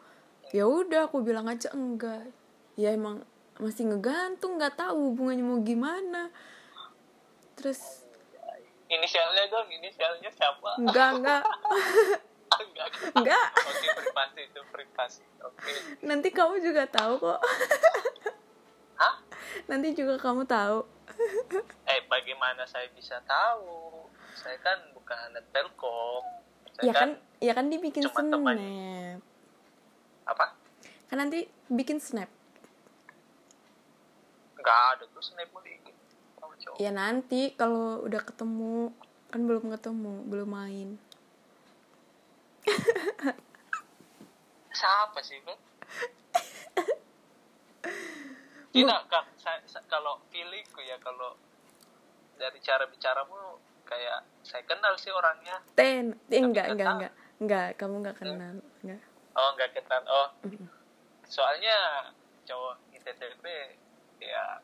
Ya 0.51 0.67
udah 0.67 1.07
aku 1.07 1.23
bilang 1.23 1.47
aja 1.47 1.71
enggak. 1.71 2.27
Ya 2.75 2.91
emang 2.91 3.23
masih 3.55 3.87
ngegantung 3.87 4.59
nggak 4.59 4.75
tahu 4.75 5.11
hubungannya 5.11 5.45
mau 5.45 5.59
gimana. 5.63 6.27
Terus 7.55 8.03
inisialnya 8.91 9.47
dong 9.47 9.67
inisialnya 9.71 10.29
siapa? 10.35 10.69
Enggak 10.83 11.09
enggak 11.19 11.43
enggak 12.55 12.87
enggak 13.17 13.47
oke 13.55 13.87
privasi 13.95 14.39
itu 14.43 14.59
privasi. 14.69 15.23
Oke. 15.43 15.71
Nanti 16.03 16.29
kamu 16.35 16.59
juga 16.59 16.83
tahu 16.87 17.13
kok. 17.15 17.39
Hah? 19.01 19.15
Nanti 19.71 19.95
juga 19.95 20.19
kamu 20.19 20.43
tahu. 20.43 20.83
Eh 21.87 21.99
bagaimana 22.11 22.67
saya 22.67 22.91
bisa 22.91 23.23
tahu? 23.23 24.03
Saya 24.35 24.59
kan 24.59 24.77
bukan 24.91 25.17
anak 25.31 25.47
telkom. 25.55 26.23
Ya 26.83 26.91
saya 26.91 26.99
kan 26.99 27.09
ya 27.39 27.53
kan 27.55 27.65
dibikin 27.71 28.03
snap. 28.03 28.19
teman. 28.19 28.57
apa? 30.27 30.57
Kan 31.07 31.17
nanti 31.23 31.47
bikin 31.71 32.03
snap 32.03 32.27
nggak 34.65 34.81
ada 34.97 35.05
snap 35.21 35.45
ya 36.81 36.89
nanti 36.89 37.53
kalau 37.53 38.01
udah 38.01 38.21
ketemu 38.25 38.89
kan 39.29 39.45
belum 39.45 39.69
ketemu 39.77 40.13
belum 40.25 40.49
main. 40.49 40.89
Siapa 44.75 45.21
sih 45.21 45.37
Ben 45.45 45.59
tidak 48.75 49.07
saya- 49.39 49.87
kalau 49.87 50.19
feelingku 50.27 50.83
ya 50.83 50.99
kalau 50.99 51.39
dari 52.35 52.59
cara 52.59 52.83
bicaramu 52.91 53.55
kayak 53.87 54.27
saya 54.43 54.67
kenal 54.67 54.97
sih 54.99 55.13
orangnya. 55.13 55.63
Ten 55.79 56.17
eh, 56.27 56.41
enggak 56.43 56.75
nggak 56.75 56.75
enggak 56.75 56.87
enggak. 56.91 57.13
Enggak 57.39 57.67
kamu 57.79 57.95
enggak. 58.03 58.15
kenal 58.19 58.55
enggak. 58.83 59.01
Oh 59.37 59.49
nggak 59.55 59.69
kenal. 59.79 60.01
Oh. 60.11 60.27
Soalnya 61.29 62.09
cowok 62.43 62.75
ITTP 62.99 63.45
ya 64.19 64.59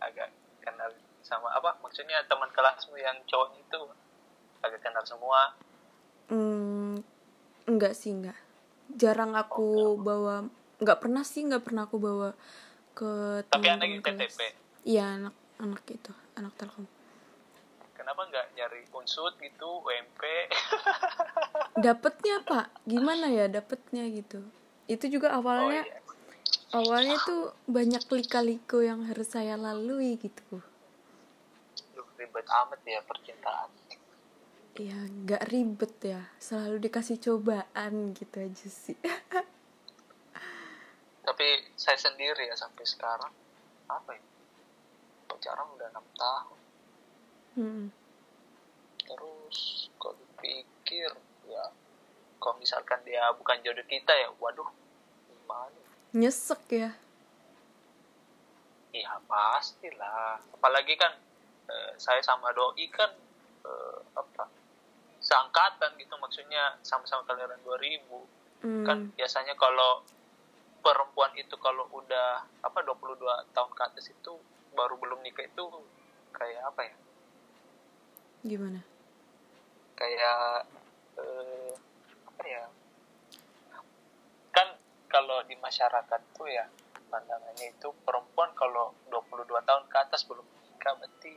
agak 0.00 0.30
kenal 0.60 0.90
sama 1.24 1.48
apa 1.56 1.80
maksudnya 1.80 2.20
teman 2.28 2.52
kelasmu 2.52 3.00
yang 3.00 3.16
cowok 3.24 3.56
itu 3.56 3.80
agak 4.60 4.80
kenal 4.84 5.04
semua? 5.04 5.56
Hmm, 6.28 7.00
enggak 7.68 7.96
sih 7.96 8.12
enggak. 8.12 8.36
Jarang 8.92 9.36
aku 9.36 9.96
bawa 10.00 10.48
enggak 10.80 11.00
pernah 11.00 11.24
sih 11.24 11.44
enggak 11.44 11.64
pernah 11.64 11.88
aku 11.88 11.96
bawa 11.96 12.36
ke 12.94 13.42
tapi 13.48 13.66
anak. 13.68 14.00
ITTP 14.00 14.40
iya 14.84 15.16
anak 15.16 15.34
anak 15.58 15.82
itu 15.88 16.12
anak 16.36 16.52
telkom. 16.60 16.86
Kenapa 17.96 18.28
nggak 18.28 18.46
nyari 18.56 18.84
unsut 18.92 19.34
gitu 19.40 19.80
UMP 19.80 20.20
dapetnya 21.84 22.44
pak. 22.44 22.68
Gimana 22.84 23.32
ya 23.32 23.48
dapetnya 23.48 24.04
gitu? 24.12 24.44
Itu 24.84 25.08
juga 25.08 25.32
oh 25.32 25.40
awalnya 25.40 25.88
iya 25.88 26.03
awalnya 26.74 27.14
tuh 27.22 27.54
banyak 27.70 28.02
lika-liku 28.10 28.82
yang 28.82 29.06
harus 29.06 29.30
saya 29.30 29.54
lalui 29.54 30.18
gitu. 30.18 30.58
Duh, 31.94 32.08
ribet 32.18 32.42
amat 32.42 32.82
ya 32.82 32.98
percintaan. 33.06 33.70
Ya 34.74 34.98
nggak 34.98 35.54
ribet 35.54 35.94
ya. 36.02 36.34
Selalu 36.42 36.90
dikasih 36.90 37.22
cobaan 37.22 38.10
gitu 38.18 38.42
aja 38.42 38.66
sih. 38.66 38.98
Tapi 41.26 41.46
saya 41.78 41.96
sendiri 41.96 42.50
ya 42.50 42.58
sampai 42.58 42.82
sekarang 42.82 43.30
apa 43.86 44.18
ya? 44.18 44.24
Pacaran 45.30 45.70
udah 45.78 45.88
enam 45.94 46.06
tahun. 46.18 46.58
Hmm. 47.54 47.86
terus 49.06 49.86
kalau 49.94 50.18
dipikir 50.18 51.06
ya 51.46 51.70
kalau 52.42 52.58
misalkan 52.58 52.98
dia 53.06 53.30
bukan 53.30 53.62
jodoh 53.62 53.86
kita 53.86 54.10
ya 54.10 54.26
waduh 54.42 54.66
gimana 55.30 55.93
nyesek 56.14 56.62
ya. 56.70 56.90
Iya 58.94 59.18
pastilah. 59.26 60.38
Apalagi 60.54 60.94
kan 60.94 61.12
eh, 61.66 61.92
saya 61.98 62.22
sama 62.22 62.54
doi 62.54 62.86
kan 62.88 63.10
eh, 63.66 63.98
apa 64.14 64.46
seangkatan 65.18 65.98
gitu. 65.98 66.14
Maksudnya 66.16 66.78
sama-sama 66.86 67.26
kelahiran 67.26 67.60
2000 67.66 68.06
Hmm. 68.64 68.80
kan 68.80 69.12
biasanya 69.12 69.52
kalau 69.60 70.00
perempuan 70.80 71.28
itu 71.36 71.52
kalau 71.60 71.84
udah 71.92 72.48
apa 72.64 72.80
22 72.80 73.20
tahun 73.52 73.70
ke 73.76 73.82
atas 73.84 74.08
itu 74.08 74.32
baru 74.72 74.96
belum 74.96 75.20
nikah 75.20 75.44
itu 75.44 75.68
kayak 76.32 76.64
apa 76.72 76.80
ya? 76.88 76.94
Gimana? 78.40 78.80
kayak 79.94 80.66
eh, 81.20 81.70
apa 82.26 82.42
ya 82.42 82.64
kalau 85.14 85.38
di 85.46 85.54
masyarakat 85.56 86.20
tuh 86.34 86.50
ya 86.50 86.66
pandangannya 87.06 87.70
itu 87.70 87.88
perempuan 88.02 88.50
kalau 88.58 88.90
22 89.06 89.46
tahun 89.62 89.84
ke 89.86 89.96
atas 89.96 90.26
belum 90.26 90.42
menikah 90.42 90.98
berarti 90.98 91.34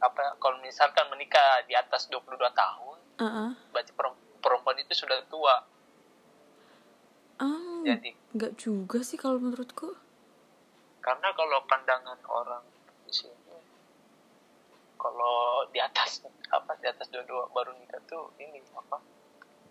apa 0.00 0.40
kalau 0.40 0.56
misalkan 0.58 1.06
menikah 1.12 1.60
di 1.68 1.76
atas 1.76 2.08
22 2.08 2.40
tahun 2.56 2.96
Ah, 3.20 3.52
berarti 3.70 3.92
perem- 3.92 4.18
perempuan 4.40 4.74
itu 4.74 4.96
sudah 4.96 5.20
tua. 5.28 5.62
Ah, 7.38 7.84
jadi 7.84 8.10
nggak 8.32 8.52
juga 8.56 9.04
sih 9.04 9.14
kalau 9.14 9.36
menurutku. 9.38 9.92
karena 10.98 11.34
kalau 11.34 11.58
pandangan 11.66 12.18
orang 12.30 12.62
di 13.02 13.12
sini 13.12 13.58
kalau 14.96 15.66
di 15.68 15.78
atas 15.78 16.22
apa 16.48 16.78
di 16.78 16.86
atas 16.86 17.10
dua-dua 17.10 17.50
baru 17.50 17.74
nikah 17.74 17.98
tuh 18.06 18.30
ini 18.38 18.58
apa 18.72 18.96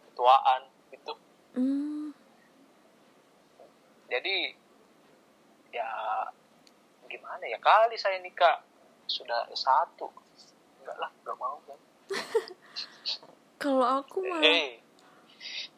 ketuaan 0.05 0.61
gitu. 0.91 1.13
Hmm, 1.55 2.00
jadi 4.11 4.51
ya 5.71 5.87
gimana 7.07 7.47
ya? 7.47 7.55
Kali 7.63 7.95
saya 7.95 8.19
nikah 8.19 8.59
sudah 9.07 9.47
S1 9.55 9.95
enggak 10.83 10.97
lah 10.99 11.07
enggak 11.23 11.37
mau 11.39 11.57
kan? 11.63 11.79
Kalau 13.63 13.87
aku 13.87 14.19
malah 14.27 14.43
eh 14.43 14.83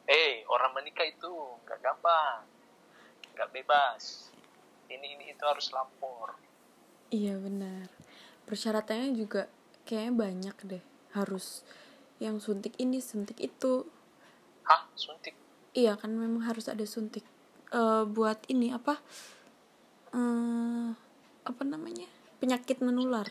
eh 0.10 0.42
orang 0.50 0.74
menikah 0.74 1.06
itu 1.06 1.30
enggak 1.62 1.78
gampang 1.86 2.50
enggak 3.38 3.50
bebas. 3.54 4.34
Ini 4.90 5.14
ini 5.14 5.30
itu 5.30 5.44
harus 5.46 5.70
lapor. 5.70 6.34
Iya 7.14 7.38
benar. 7.38 7.94
Persyaratannya 8.50 9.14
juga 9.14 9.46
kayaknya 9.86 10.14
banyak 10.18 10.58
deh. 10.66 10.84
Harus 11.14 11.62
yang 12.18 12.42
suntik 12.42 12.74
ini, 12.82 12.98
suntik 12.98 13.38
itu. 13.38 13.86
hah? 14.66 14.90
Suntik? 14.98 15.38
Iya 15.74 15.98
kan 15.98 16.14
memang 16.14 16.46
harus 16.46 16.70
ada 16.70 16.86
suntik 16.86 17.26
Eh 17.74 18.04
buat 18.06 18.40
ini 18.48 18.70
apa? 18.70 19.02
eh 20.14 20.90
apa 21.44 21.62
namanya? 21.66 22.06
Penyakit 22.38 22.80
menular. 22.80 23.26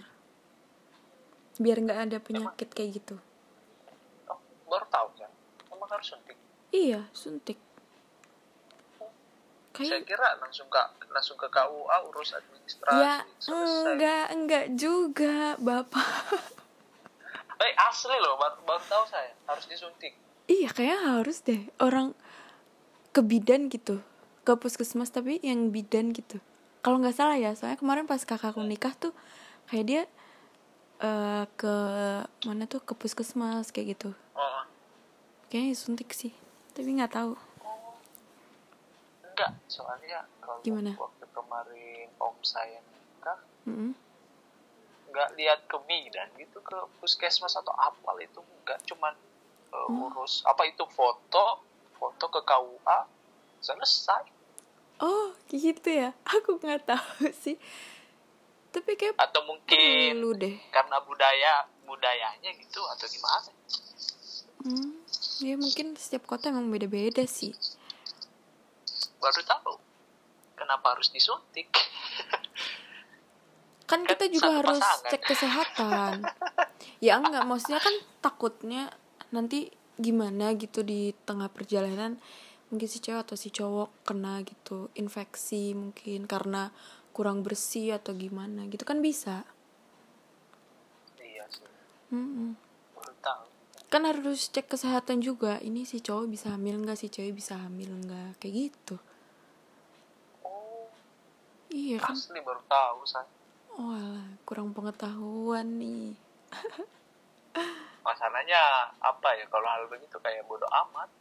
Biar 1.56 1.78
nggak 1.78 2.00
ada 2.10 2.18
penyakit 2.18 2.68
kayak 2.68 2.90
gitu. 2.98 3.16
oh, 4.26 4.38
baru 4.66 4.86
tahu 4.88 5.08
kan 5.14 5.30
emang 5.68 5.88
harus 5.88 6.08
suntik 6.08 6.36
Iya, 6.72 7.04
suntik. 7.12 7.58
saya 9.72 10.00
Kayak 10.00 10.04
kira 10.04 10.28
langsung 10.36 10.68
ke 10.68 10.80
langsung 11.08 11.36
ke 11.36 11.44
KUA 11.46 11.96
urus 12.08 12.32
administrasi 12.32 12.98
ya 12.98 13.24
selesai 13.36 13.92
enggak 13.94 14.26
enggak 14.32 14.66
juga, 14.74 15.36
Bapak. 15.56 16.08
eh 17.62 17.72
asli 17.78 18.16
loh 18.16 18.34
baru, 18.36 18.56
baru 18.64 18.82
tahu 18.82 19.04
saya 19.06 19.30
harus 19.46 19.64
disuntik 19.66 20.12
Iya, 20.44 20.72
kayak 20.72 20.98
harus 20.98 21.40
deh 21.40 21.68
orang 21.78 22.12
ke 23.10 23.20
bidan 23.20 23.68
gitu, 23.68 24.00
ke 24.42 24.52
puskesmas 24.58 25.10
tapi 25.10 25.38
yang 25.42 25.70
bidan 25.70 26.10
gitu. 26.10 26.42
Kalau 26.82 26.98
nggak 26.98 27.14
salah 27.14 27.38
ya, 27.38 27.54
soalnya 27.54 27.78
kemarin 27.78 28.10
pas 28.10 28.18
kakakku 28.26 28.58
nikah 28.62 28.90
tuh 28.98 29.14
kayak 29.70 29.84
dia 29.86 30.02
eh, 30.98 31.44
ke 31.54 31.74
mana 32.42 32.66
tuh 32.66 32.82
ke 32.82 32.94
puskesmas 32.94 33.70
kayak 33.70 33.94
gitu. 33.98 34.10
oh 34.34 34.62
Kayaknya 35.46 35.74
suntik 35.78 36.10
sih, 36.10 36.32
tapi 36.74 36.90
nggak 36.92 37.14
tahu. 37.14 37.34
enggak 39.32 39.52
soalnya 39.64 40.28
kalau 40.44 40.60
Gimana? 40.60 40.92
waktu 40.92 41.24
kemarin 41.32 42.08
om 42.20 42.36
saya 42.44 42.76
nikah 42.84 43.38
Mm-mm. 43.64 43.96
nggak 45.08 45.28
lihat 45.40 45.64
ke 45.64 45.76
bidan 45.88 46.28
gitu 46.36 46.60
ke 46.60 46.76
puskesmas 47.00 47.56
atau 47.56 47.72
apal 47.72 48.12
itu 48.20 48.44
nggak 48.62 48.76
cuman 48.84 49.16
uh, 49.72 49.88
urus 50.04 50.44
apa 50.44 50.68
itu 50.68 50.84
foto 50.84 51.64
foto 51.96 52.24
ke 52.28 52.40
KUA 52.44 52.98
selesai 53.62 54.22
Oh, 54.98 55.34
gitu 55.48 55.88
ya. 55.88 56.14
Aku 56.22 56.58
nggak 56.58 56.86
tahu 56.86 57.26
sih. 57.42 57.58
Tapi 58.70 58.94
kayak 58.94 59.18
atau 59.18 59.42
mungkin 59.42 60.14
perlu 60.14 60.30
deh. 60.32 60.56
karena 60.68 60.96
budaya 61.00 61.52
budayanya 61.82 62.50
gitu 62.54 62.80
atau 62.88 63.04
gimana 63.04 63.50
Hmm, 64.62 64.94
ya 65.40 65.58
mungkin 65.58 65.92
setiap 65.92 66.22
kota 66.24 66.48
emang 66.48 66.70
beda-beda 66.70 67.26
sih. 67.26 67.50
baru 69.18 69.42
tahu 69.42 69.74
kenapa 70.54 70.94
harus 70.94 71.10
disuntik 71.10 71.66
kan 71.68 71.82
Kan 73.90 74.00
kita 74.06 74.24
juga 74.28 74.48
satu 74.48 74.56
harus 74.56 74.78
pasangan. 74.80 75.10
cek 75.10 75.22
kesehatan 75.26 76.12
ya 76.98 77.18
enggak 77.18 77.42
maksudnya 77.42 77.78
kan 77.78 77.92
takutnya 78.20 78.82
nanti 79.28 79.68
gimana 79.96 80.54
gitu 80.54 80.80
di 80.80 81.10
tengah 81.22 81.46
perjalanan 81.46 82.22
mungkin 82.72 82.88
si 82.88 83.04
cewek 83.04 83.28
atau 83.28 83.36
si 83.36 83.52
cowok 83.52 84.08
kena 84.08 84.40
gitu 84.48 84.88
infeksi 84.96 85.76
mungkin 85.76 86.24
karena 86.24 86.72
kurang 87.12 87.44
bersih 87.44 88.00
atau 88.00 88.16
gimana 88.16 88.64
gitu 88.72 88.88
kan 88.88 89.04
bisa. 89.04 89.44
Iya 91.20 91.44
sih. 91.52 91.68
Tahu 93.20 93.52
kan 93.92 94.08
harus 94.08 94.48
cek 94.48 94.72
kesehatan 94.72 95.20
juga 95.20 95.60
ini 95.60 95.84
si 95.84 96.00
cowok 96.00 96.24
bisa 96.24 96.56
hamil 96.56 96.80
nggak 96.80 96.96
si 96.96 97.12
cewek 97.12 97.36
bisa 97.36 97.60
hamil 97.60 97.92
nggak 97.92 98.40
kayak 98.40 98.72
gitu. 98.72 98.96
Oh 100.40 100.88
iya 101.68 102.00
kan? 102.00 102.16
asli 102.16 102.40
baru 102.40 102.64
tahu 102.64 103.04
saya. 103.04 103.28
Oh 103.76 103.92
alah, 103.92 104.32
kurang 104.48 104.72
pengetahuan 104.72 105.76
nih. 105.76 106.16
Masalahnya 108.08 108.88
apa 108.96 109.36
ya 109.36 109.44
kalau 109.52 109.68
hal 109.68 109.84
begitu 109.92 110.16
kayak 110.24 110.48
bodoh 110.48 110.68
amat 110.88 111.12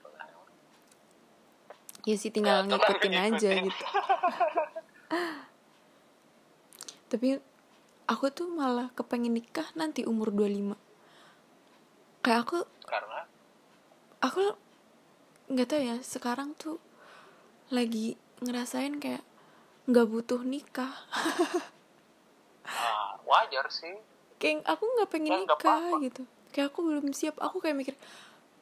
ya 2.07 2.15
sih 2.17 2.31
tinggal 2.33 2.65
itulah 2.65 2.81
ngikutin 2.81 3.15
aja 3.17 3.51
gitu. 3.61 3.85
Tapi 7.11 7.27
aku 8.07 8.25
tuh 8.31 8.47
malah 8.51 8.89
kepengen 8.95 9.35
nikah 9.35 9.67
nanti 9.75 10.07
umur 10.07 10.31
25 10.33 10.75
kayak 12.21 12.39
aku 12.45 12.59
karena? 12.85 13.25
aku 14.21 14.53
nggak 15.51 15.67
tahu 15.67 15.81
ya 15.81 15.95
sekarang 16.05 16.53
tuh 16.53 16.77
lagi 17.73 18.13
ngerasain 18.45 19.01
kayak 19.01 19.25
nggak 19.89 20.07
butuh 20.07 20.41
nikah. 20.45 20.93
Ah, 22.63 23.17
wajar 23.29 23.65
sih. 23.73 23.97
Kayak 24.37 24.63
aku 24.69 24.83
nggak 24.85 25.09
pengen 25.09 25.31
Ya, 25.33 25.37
nggak 25.43 25.59
nikah 25.59 25.85
gitu. 26.05 26.23
Kayak 26.53 26.67
aku 26.71 26.79
belum 26.85 27.07
siap. 27.11 27.35
Aku 27.41 27.57
kayak 27.57 27.77
mikir 27.79 27.95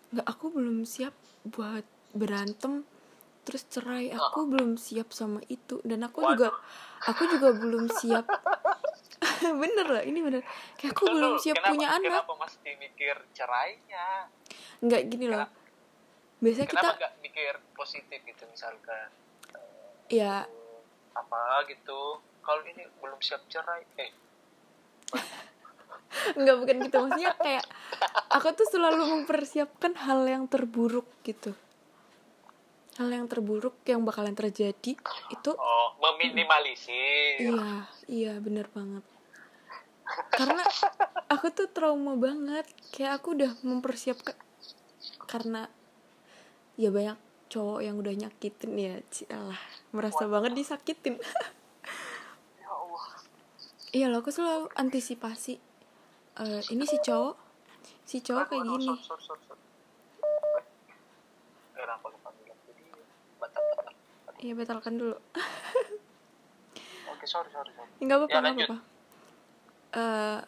nggak 0.10 0.26
aku 0.26 0.50
belum 0.50 0.90
siap 0.90 1.14
buat 1.46 1.86
berantem 2.18 2.82
terus 3.44 3.66
cerai 3.66 4.14
aku 4.14 4.46
belum 4.46 4.78
siap 4.78 5.10
sama 5.16 5.42
itu. 5.50 5.82
Dan 5.82 6.06
aku 6.06 6.22
juga 6.34 6.54
aku 7.06 7.24
juga 7.32 7.50
belum 7.56 7.90
siap. 7.90 8.26
Bener 9.64 9.88
lah 9.88 10.04
ini 10.04 10.20
bener. 10.20 10.44
Kayak 10.80 10.96
aku 10.96 11.04
Betul, 11.08 11.16
belum 11.16 11.34
siap 11.40 11.56
kenapa, 11.60 11.72
punya 11.72 11.88
anak. 11.92 12.12
kenapa 12.24 12.34
mesti 12.40 12.70
mikir 12.76 13.16
cerainya? 13.36 14.08
Nggak 14.84 15.02
gini 15.12 15.26
loh. 15.32 15.48
Biasanya 16.40 16.68
kita 16.68 16.80
kenapa 16.80 17.00
nggak 17.00 17.14
mikir 17.24 17.54
positif 17.76 18.20
gitu 18.24 18.44
misalkan 18.48 19.08
ya 20.12 20.48
apa 21.16 21.44
gitu. 21.68 22.20
Kalau 22.44 22.62
ini 22.64 22.84
belum 23.04 23.20
siap 23.20 23.44
cerai 23.52 23.84
eh. 24.00 24.12
Nggak 26.40 26.56
bukan 26.64 26.76
gitu. 26.88 26.96
Maksudnya 27.00 27.32
kayak 27.40 27.66
aku 28.32 28.48
tuh 28.56 28.68
selalu 28.72 29.04
mempersiapkan 29.20 29.96
hal 30.00 30.24
yang 30.28 30.48
terburuk 30.48 31.08
gitu 31.28 31.56
hal 33.00 33.10
yang 33.10 33.32
terburuk 33.32 33.80
yang 33.88 34.04
bakalan 34.04 34.36
terjadi 34.36 35.00
itu 35.32 35.52
oh 35.56 35.88
meminimalisir. 36.04 37.40
Iya 37.40 37.88
iya 38.12 38.34
bener 38.44 38.68
banget. 38.76 39.02
Karena 40.36 40.62
aku 41.32 41.48
tuh 41.56 41.72
trauma 41.72 42.20
banget. 42.20 42.68
Kayak 42.92 43.24
aku 43.24 43.40
udah 43.40 43.56
mempersiapkan 43.64 44.36
karena 45.32 45.72
ya 46.76 46.92
banyak 46.92 47.16
cowok 47.50 47.80
yang 47.82 47.96
udah 47.96 48.14
nyakitin 48.14 48.72
ya 48.76 48.96
cialah 49.10 49.62
merasa 49.96 50.28
banget 50.28 50.60
disakitin. 50.60 51.16
Ya 52.60 52.68
Allah. 52.68 53.08
Iya 53.96 54.06
loh 54.12 54.20
aku 54.20 54.30
selalu 54.36 54.68
antisipasi 54.76 55.70
Eh, 56.40 56.64
ini 56.72 56.88
si 56.88 56.96
cowok 57.04 57.36
si 58.08 58.24
cowok 58.24 58.48
kayak 58.48 58.64
gini 58.64 58.88
sorry, 58.88 59.04
sorry, 59.04 59.24
sorry, 59.28 59.44
sorry. 59.44 59.60
Eh, 60.56 60.64
kenapa 61.76 62.06
lupa 62.08 62.32
bilang 62.40 62.60
jadi 62.64 62.96
batal 63.44 63.60
batal 63.76 63.92
iya 64.40 64.54
batalkan 64.56 64.96
dulu. 65.00 65.16
Oke 67.12 67.26
sorry 67.28 67.52
sorry 67.52 67.72
sorry. 67.76 67.92
Nggak 68.00 68.18
apa-apa 68.24 68.34
Ya, 68.34 68.42
lanjut. 68.42 68.68
apa-apa. 68.70 68.78
Eh 69.96 70.40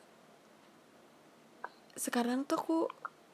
sekarang 2.00 2.48
tuh 2.48 2.58
aku 2.58 2.78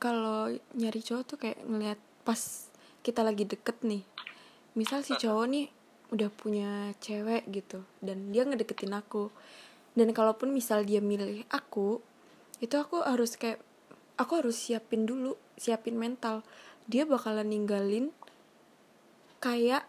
kalau 0.02 0.50
nyari 0.74 1.02
cowok 1.02 1.24
tuh 1.26 1.38
kayak 1.38 1.62
ngeliat 1.66 2.00
pas 2.26 2.42
kita 3.06 3.22
lagi 3.22 3.46
deket 3.46 3.82
nih. 3.86 4.04
Misal 4.74 5.02
si 5.06 5.14
cowok 5.18 5.46
nih 5.50 5.68
udah 6.08 6.30
punya 6.32 6.96
cewek 7.04 7.46
gitu 7.52 7.84
dan 8.02 8.34
dia 8.34 8.44
ngedeketin 8.46 8.94
aku. 8.98 9.30
Dan 9.98 10.14
kalaupun 10.14 10.54
misal 10.54 10.86
dia 10.86 11.02
milih 11.02 11.46
aku 11.50 12.02
itu 12.62 12.74
aku 12.78 13.02
harus 13.06 13.38
kayak 13.38 13.62
aku 14.18 14.42
harus 14.42 14.58
siapin 14.58 15.06
dulu 15.06 15.38
siapin 15.58 15.98
mental. 15.98 16.42
Dia 16.90 17.06
bakalan 17.06 17.50
ninggalin 17.50 18.14
kayak 19.38 19.86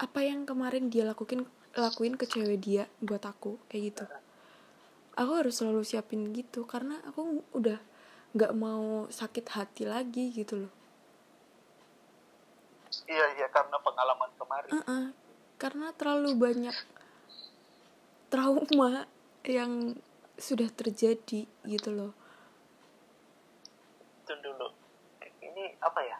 apa 0.00 0.24
yang 0.24 0.48
kemarin 0.48 0.88
dia 0.88 1.04
lakuin 1.04 1.44
lakuin 1.76 2.16
ke 2.16 2.24
cewek 2.24 2.58
dia 2.64 2.88
buat 3.04 3.20
aku 3.20 3.60
kayak 3.68 3.82
gitu. 3.92 4.04
Aku 5.20 5.36
harus 5.36 5.60
selalu 5.60 5.84
siapin 5.84 6.32
gitu 6.32 6.64
karena 6.64 6.96
aku 7.04 7.44
udah 7.52 7.76
nggak 8.32 8.52
mau 8.56 9.04
sakit 9.12 9.44
hati 9.52 9.84
lagi 9.84 10.32
gitu 10.32 10.64
loh. 10.64 10.72
Iya 13.04 13.26
iya 13.36 13.46
karena 13.52 13.76
pengalaman 13.78 14.30
kemarin. 14.40 14.70
Uh-uh. 14.72 15.06
karena 15.60 15.92
terlalu 15.92 16.40
banyak 16.40 16.72
trauma 18.32 19.04
yang 19.44 19.92
sudah 20.40 20.72
terjadi 20.72 21.44
gitu 21.44 21.90
loh. 21.92 22.16
Itu 24.24 24.32
dulu. 24.40 24.72
Ini 25.20 25.76
apa 25.84 26.00
ya? 26.00 26.16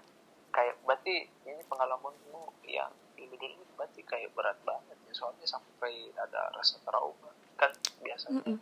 Kayak 0.53 0.77
berarti 0.85 1.25
ini 1.49 1.62
pengalamanmu 1.64 2.43
yang 2.69 2.93
dulu 3.40 3.64
berarti 3.81 4.05
kayak 4.05 4.31
berat 4.37 4.59
banget 4.62 4.96
ya. 5.09 5.12
Soalnya 5.16 5.46
sampai 5.48 6.12
ada 6.14 6.53
rasa 6.53 6.76
trauma. 6.85 7.33
Kan 7.57 7.72
biasanya 8.05 8.44
Mm-mm. 8.44 8.59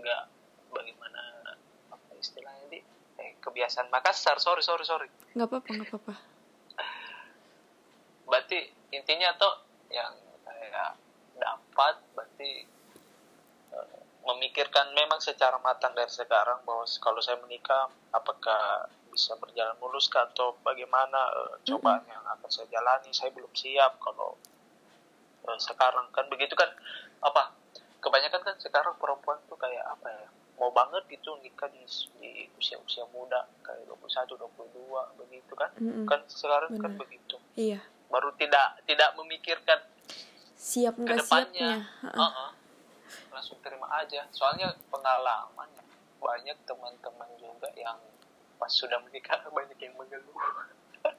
nggak 0.00 0.22
bagaimana 0.72 1.22
apa 1.92 2.10
istilahnya 2.16 2.66
di 2.72 2.80
eh, 3.20 3.36
kebiasaan 3.44 3.92
Makassar. 3.92 4.40
Sorry 4.40 4.64
sorry 4.64 4.88
sorry. 4.88 5.08
Nggak 5.36 5.48
apa-apa 5.52 5.68
nggak 5.76 5.88
apa-apa. 5.92 6.14
Berarti 8.32 8.58
intinya 8.96 9.36
tuh 9.36 9.54
yang 9.92 10.16
saya 10.44 10.96
dapat 11.36 11.94
berarti 12.16 12.50
eh, 13.72 14.00
memikirkan 14.24 14.92
memang 14.92 15.20
secara 15.20 15.56
matang 15.60 15.92
dari 15.92 16.10
sekarang 16.10 16.60
bahwa 16.64 16.84
kalau 17.00 17.20
saya 17.20 17.40
menikah 17.40 17.88
apakah 18.12 18.88
bisa 19.18 19.34
berjalan 19.34 19.74
mulus 19.82 20.06
kah? 20.06 20.30
Atau 20.30 20.54
bagaimana 20.62 21.18
eh, 21.34 21.54
cobaan 21.66 22.06
yang 22.06 22.22
akan 22.22 22.46
saya 22.46 22.70
jalani? 22.70 23.10
Saya 23.10 23.34
belum 23.34 23.50
siap 23.50 23.98
kalau 23.98 24.38
eh, 25.42 25.58
sekarang. 25.58 26.14
Kan 26.14 26.30
begitu 26.30 26.54
kan 26.54 26.70
apa 27.18 27.50
kebanyakan 27.98 28.46
kan 28.46 28.56
sekarang 28.62 28.94
perempuan 29.02 29.42
tuh 29.50 29.58
kayak 29.58 29.82
apa 29.82 30.06
ya 30.06 30.26
mau 30.58 30.70
banget 30.70 31.02
gitu 31.10 31.34
nikah 31.42 31.66
di, 31.70 31.82
di 32.22 32.46
usia-usia 32.54 33.06
muda 33.10 33.46
kayak 33.66 33.90
21 33.90 34.38
22 34.38 35.18
begitu 35.18 35.52
kan? 35.58 35.70
Mm-mm. 35.82 36.06
kan 36.06 36.22
sekarang 36.30 36.70
kan 36.78 36.94
Benar. 36.94 37.02
begitu. 37.02 37.36
Iya. 37.58 37.82
Baru 38.06 38.30
tidak 38.38 38.78
tidak 38.86 39.18
memikirkan 39.18 39.82
siap 40.54 40.94
ke 40.94 41.10
nggak 41.10 41.26
siapnya. 41.26 41.90
Ha-ha. 42.06 42.22
Uh-uh. 42.22 42.50
langsung 43.34 43.58
terima 43.66 43.90
aja. 43.98 44.26
Soalnya 44.30 44.74
pengalaman 44.90 45.70
banyak 46.18 46.58
teman-teman 46.66 47.30
juga 47.38 47.70
yang 47.78 47.98
pas 48.58 48.68
sudah 48.68 48.98
menikah 49.06 49.38
banyak 49.48 49.78
yang 49.78 49.94
mengeluh. 49.94 50.38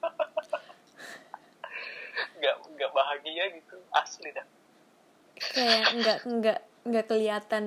Nggak 2.40 2.56
nggak 2.76 2.90
bahagia 2.92 3.44
gitu 3.56 3.76
asli 3.96 4.28
dah. 4.32 4.46
Kayak 5.40 5.88
nggak 5.96 6.18
nggak 6.24 6.58
nggak 6.88 7.04
kelihatan 7.08 7.64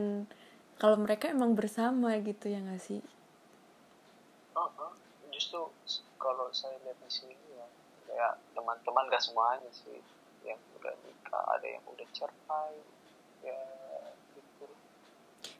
kalau 0.77 0.97
mereka 0.97 1.29
emang 1.29 1.57
bersama 1.57 2.13
gitu 2.21 2.49
ya 2.49 2.61
nggak 2.61 2.81
sih? 2.81 3.01
Uh-uh. 4.53 4.93
justru 5.33 5.65
kalau 6.21 6.53
saya 6.53 6.77
lihat 6.85 6.97
di 7.01 7.09
sini 7.09 7.33
ya 7.57 7.65
kayak 8.05 8.37
teman-teman 8.53 9.09
gak 9.09 9.21
semuanya 9.21 9.69
sih. 9.73 9.97
Yang 10.45 10.61
udah 10.77 10.93
nikah 11.01 11.43
ada 11.57 11.65
yang 11.65 11.81
udah 11.89 12.07
cerai 12.13 12.77
ya 13.41 13.61
gitu. 14.37 14.69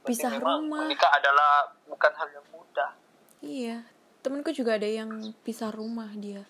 Berarti 0.06 0.14
Pisah 0.14 0.38
rumah. 0.38 0.86
menikah 0.86 1.10
adalah 1.10 1.74
bukan 1.90 2.14
hal 2.14 2.30
yang 2.30 2.46
mudah. 2.54 2.92
Iya 3.42 3.78
temenku 4.24 4.56
juga 4.56 4.80
ada 4.80 4.88
yang 4.88 5.36
pisah 5.44 5.70
rumah 5.70 6.10
dia 6.16 6.48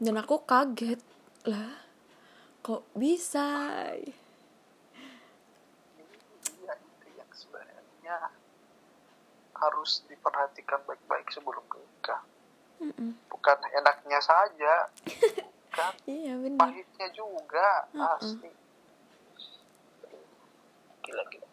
dan 0.00 0.14
aku 0.16 0.42
kaget 0.48 1.02
lah 1.44 1.84
kok 2.62 2.82
bisa 2.96 3.46
Iya, 6.48 6.72
itu 6.74 7.06
yang 7.16 7.30
sebenarnya 7.32 8.16
harus 9.58 10.06
diperhatikan 10.06 10.80
baik-baik 10.86 11.26
sebelum 11.34 11.64
menikah. 11.66 12.22
Mm-mm. 12.78 13.10
Bukan 13.26 13.58
enaknya 13.74 14.20
saja, 14.22 14.86
kan 15.74 15.94
iya 16.06 16.38
benar 16.38 16.70
pahitnya 16.70 17.08
juga 17.10 17.90
Mm-mm. 17.90 18.14
asli. 18.18 18.52
Gila-gila. 21.02 21.48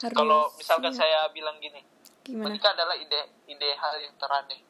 harus 0.00 0.16
Kalau 0.16 0.42
misalkan 0.54 0.92
iya. 0.94 1.00
saya 1.00 1.20
bilang 1.34 1.58
gini, 1.58 1.82
gimana 2.30 2.46
menikah 2.46 2.70
adalah 2.72 2.94
ide 2.94 3.20
ide 3.44 3.68
hal 3.74 3.94
yang 3.98 4.14
teraneh. 4.14 4.60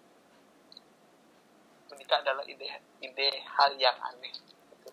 Menikah 1.91 2.19
adalah 2.19 2.45
ide 2.45 2.67
ide 2.99 3.29
hal 3.47 3.71
yang 3.77 3.97
aneh. 4.01 4.33
Gitu. 4.33 4.91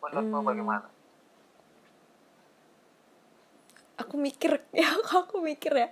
Menurutmu 0.00 0.38
Hmm. 0.38 0.46
bagaimana? 0.46 0.86
aku 3.96 4.14
mikir 4.20 4.60
ya 4.76 4.92
aku 4.92 5.40
mikir 5.40 5.72
ya 5.72 5.88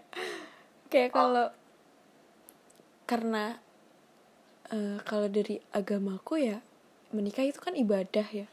kayak 0.86 1.10
Oh. 1.10 1.14
kalau 1.18 1.46
karena 3.04 3.58
eh, 4.68 5.00
kalau 5.02 5.26
dari 5.26 5.56
agamaku 5.72 6.36
ya 6.38 6.58
menikah 7.10 7.42
itu 7.42 7.58
kan 7.58 7.72
ibadah 7.72 8.28
ya 8.28 8.46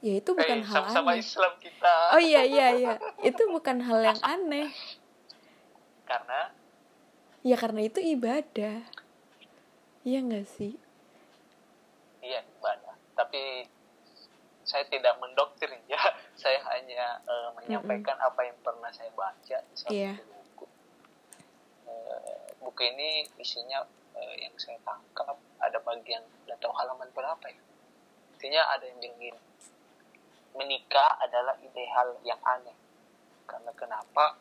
ya 0.00 0.12
itu 0.18 0.30
bukan 0.32 0.58
Eh, 0.58 0.66
hal 0.66 0.74
sama-sama 0.74 1.14
aneh 1.14 1.22
Islam 1.22 1.52
kita. 1.60 1.94
oh 2.12 2.20
iya 2.20 2.42
iya 2.42 2.66
iya 2.72 2.92
itu 3.20 3.42
bukan 3.46 3.78
hal 3.78 4.00
yang 4.02 4.20
aneh 4.20 4.68
Karena 6.10 6.50
ya 7.46 7.54
karena 7.54 7.86
itu 7.86 8.02
ibadah 8.02 8.82
iya 10.02 10.18
nggak 10.20 10.44
sih 10.44 10.74
Iya, 12.20 12.44
ibadah. 12.60 12.94
Tapi 13.16 13.64
saya 14.64 14.84
tidak 14.92 15.16
mendoktrin 15.18 15.80
ya. 15.92 16.00
Saya 16.36 16.60
hanya 16.72 17.20
eh, 17.24 17.48
menyampaikan 17.56 18.16
apa 18.20 18.44
yang 18.44 18.56
pernah 18.60 18.92
saya 18.92 19.08
baca 19.16 19.56
di 19.56 19.74
salah 19.76 20.16
satu 20.16 20.32
buku. 20.36 20.66
Eh, 21.88 22.46
buku 22.60 22.80
ini 22.92 23.24
isinya 23.40 23.84
eh, 24.16 24.34
yang 24.44 24.54
saya 24.60 24.76
tangkap 24.84 25.36
ada 25.60 25.78
bagian 25.80 26.24
tahu 26.60 26.72
halaman 26.76 27.08
berapa 27.16 27.44
ya. 27.48 27.60
Intinya 28.36 28.62
ada 28.68 28.84
yang 28.84 29.00
bilang 29.00 29.16
gini. 29.20 29.40
Menikah 30.50 31.16
adalah 31.24 31.56
ideal 31.64 32.20
yang 32.20 32.40
aneh. 32.44 32.76
Karena 33.48 33.72
kenapa 33.72 34.36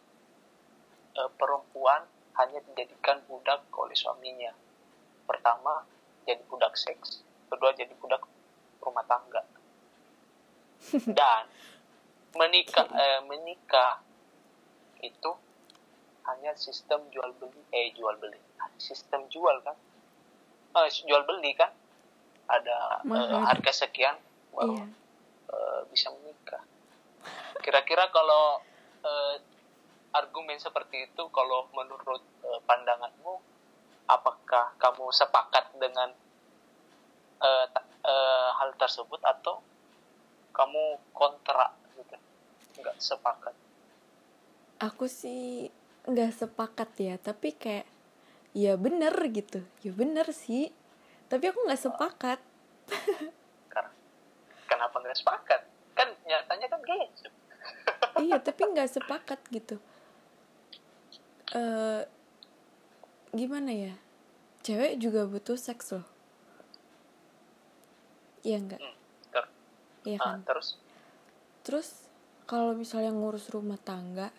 eh, 1.15 1.31
perempuan 1.37 2.05
hanya 2.39 2.59
dijadikan 2.71 3.21
budak 3.27 3.67
oleh 3.75 3.95
suaminya. 3.95 4.53
Pertama, 5.25 5.85
jadi 6.25 6.41
budak 6.47 6.73
seks. 6.75 7.25
Kedua, 7.49 7.73
jadi 7.73 7.91
budak 7.97 8.23
rumah 8.79 9.05
tangga. 9.05 9.43
Dan 11.19 11.43
menikah 12.37 12.87
eh, 12.93 13.21
menikah 13.25 14.05
itu 15.01 15.31
hanya 16.29 16.53
sistem 16.53 17.01
jual 17.09 17.33
beli 17.41 17.57
eh 17.73 17.89
jual 17.97 18.13
beli 18.21 18.37
sistem 18.77 19.25
jual 19.33 19.57
kan 19.65 19.73
eh, 20.77 20.87
jual 21.09 21.25
beli 21.25 21.57
kan 21.57 21.73
ada 22.45 23.01
eh, 23.01 23.39
harga 23.49 23.71
sekian 23.73 24.13
baru 24.53 24.77
iya 24.77 24.99
eh, 25.49 25.81
bisa 25.89 26.13
menikah 26.13 26.63
kira-kira 27.59 28.07
kalau 28.13 28.61
eh, 29.03 29.35
argumen 30.09 30.57
seperti 30.57 31.09
itu 31.11 31.23
kalau 31.29 31.69
menurut 31.73 32.23
eh, 32.45 32.61
pandanganmu 32.65 33.33
apakah 34.09 34.73
kamu 34.81 35.05
sepakat 35.13 35.69
dengan 35.77 36.09
ta- 37.69 37.87
eh, 38.03 38.49
hal 38.57 38.73
tersebut 38.75 39.21
atau 39.21 39.61
kamu 40.49 40.97
kontra 41.13 41.71
gitu? 41.93 42.17
Nggak 42.81 42.97
sepakat. 42.97 43.53
Aku 44.79 45.05
sih 45.05 45.69
nggak 46.09 46.31
sepakat 46.33 46.89
ya 46.97 47.15
tapi 47.21 47.53
kayak 47.53 47.85
ya 48.57 48.73
bener 48.79 49.13
gitu. 49.29 49.61
Ya 49.85 49.91
bener 49.93 50.33
sih 50.33 50.73
tapi 51.29 51.53
aku 51.53 51.63
nggak 51.69 51.83
sepakat. 51.85 52.39
Kenapa 54.65 54.95
nggak 54.99 55.17
sepakat? 55.21 55.61
Kan 55.93 56.09
nyatanya 56.25 56.67
kan 56.71 56.79
gitu 56.81 57.29
iya 58.19 58.37
tapi 58.37 58.61
nggak 58.67 58.89
sepakat 58.89 59.39
gitu 59.49 59.79
eh 61.55 62.01
gimana 63.33 63.71
ya? 63.73 63.93
Cewek 64.61 64.99
juga 65.01 65.25
butuh 65.25 65.57
seks 65.57 65.95
loh. 65.95 66.07
Iya 68.45 68.57
enggak 68.59 68.79
Hmm, 68.79 68.95
iya 70.07 70.17
ah, 70.23 70.35
kan? 70.35 70.41
terus? 70.47 70.79
Terus 71.65 71.87
kalau 72.47 72.73
misalnya 72.73 73.11
ngurus 73.11 73.51
rumah 73.51 73.77
tangga 73.77 74.31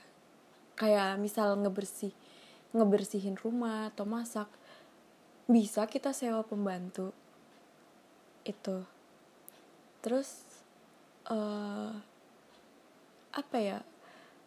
kayak 0.74 1.20
misal 1.20 1.52
ngebersih 1.60 2.10
ngebersihin 2.72 3.36
rumah 3.36 3.92
atau 3.92 4.08
masak 4.08 4.48
bisa 5.50 5.84
kita 5.90 6.14
sewa 6.14 6.46
pembantu. 6.46 7.12
Itu. 8.46 8.86
Terus 10.00 10.30
eh 11.28 11.92
apa 13.30 13.56
ya? 13.60 13.78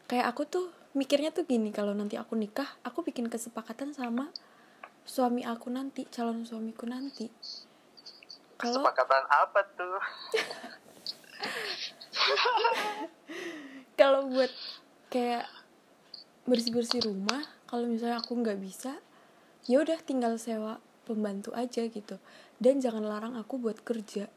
Kayak 0.10 0.36
aku 0.36 0.43
tuh 0.49 0.67
mikirnya 0.94 1.34
tuh 1.34 1.50
gini 1.50 1.74
kalau 1.74 1.98
nanti 1.98 2.18
aku 2.18 2.38
nikah 2.38 2.70
aku 2.86 3.02
bikin 3.02 3.30
kesepakatan 3.30 3.94
sama 3.98 4.30
suami 5.04 5.44
aku 5.44 5.74
nanti 5.74 6.06
calon 6.08 6.46
suamiku 6.46 6.86
nanti 6.86 7.28
kalau 8.56 8.80
Kesepakatan 8.80 9.24
apa 9.28 9.60
tuh? 9.76 10.00
kalau 14.00 14.32
buat 14.32 14.52
kayak 15.12 15.50
bersih 16.48 16.72
bersih 16.72 17.02
rumah 17.04 17.44
kalau 17.68 17.90
misalnya 17.90 18.22
aku 18.22 18.40
nggak 18.40 18.60
bisa 18.62 18.96
ya 19.68 19.84
udah 19.84 20.00
tinggal 20.00 20.40
sewa 20.40 20.80
pembantu 21.04 21.52
aja 21.52 21.84
gitu 21.88 22.16
dan 22.62 22.80
jangan 22.80 23.04
larang 23.04 23.36
aku 23.36 23.60
buat 23.60 23.82
kerja 23.84 24.30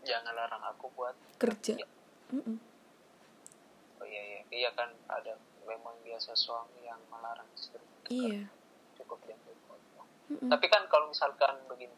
Jangan 0.00 0.32
larang 0.32 0.64
aku 0.64 0.88
buat 0.96 1.12
kerja 1.36 1.76
Iya. 1.76 1.86
Mm-mm. 2.34 2.56
Oh 2.56 2.69
iya 4.50 4.70
kan 4.74 4.90
ada 5.06 5.38
memang 5.66 5.94
biasa 6.02 6.34
suami 6.34 6.82
yang 6.82 6.98
melarang 7.10 7.46
istri. 7.54 7.82
iya 8.10 8.50
Cukup 8.98 9.22
berkontrak. 9.22 10.06
Mm-mm. 10.30 10.50
Tapi 10.50 10.66
kan 10.66 10.82
kalau 10.90 11.08
misalkan 11.08 11.54
begini 11.70 11.94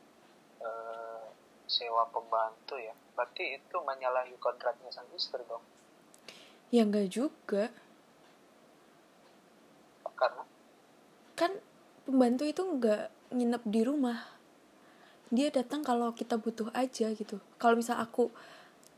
eh, 0.61 1.25
sewa 1.67 2.05
pembantu 2.13 2.77
ya, 2.77 2.93
berarti 3.17 3.57
itu 3.57 3.77
menyalahi 3.81 4.37
kontraknya 4.37 4.93
sang 4.93 5.09
istri 5.17 5.41
dong. 5.49 5.65
ya 6.73 6.89
nggak 6.89 7.09
juga 7.13 7.69
Karena 10.17 10.45
kan 11.37 11.53
pembantu 12.09 12.45
itu 12.49 12.63
nggak 12.65 13.05
nginep 13.33 13.63
di 13.69 13.81
rumah 13.85 14.19
dia 15.33 15.49
datang 15.49 15.81
kalau 15.81 16.13
kita 16.13 16.37
butuh 16.37 16.69
aja 16.77 17.09
gitu 17.13 17.41
kalau 17.57 17.81
misal 17.81 17.97
aku 18.01 18.29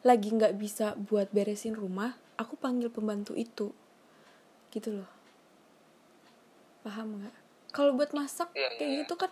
lagi 0.02 0.34
nggak 0.34 0.58
bisa 0.58 0.98
buat 0.98 1.30
beresin 1.30 1.78
rumah 1.78 2.18
aku 2.40 2.54
panggil 2.58 2.90
pembantu 2.90 3.32
itu. 3.34 3.70
Gitu 4.70 4.90
loh. 5.02 5.10
Paham 6.82 7.20
nggak? 7.20 7.34
Kalau 7.74 7.96
buat 7.98 8.14
masak 8.14 8.54
Iya, 8.54 8.70
iya, 8.70 8.78
kayak 8.78 8.90
iya. 8.90 8.98
gitu 9.02 9.14
kan 9.18 9.30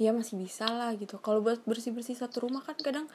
ya 0.00 0.10
masih 0.16 0.36
bisa 0.40 0.66
lah 0.68 0.96
gitu. 0.96 1.20
Kalau 1.20 1.44
buat 1.44 1.60
bersih 1.68 1.92
bersih 1.92 2.16
satu 2.16 2.48
rumah 2.48 2.64
kan 2.64 2.76
kadang 2.80 3.06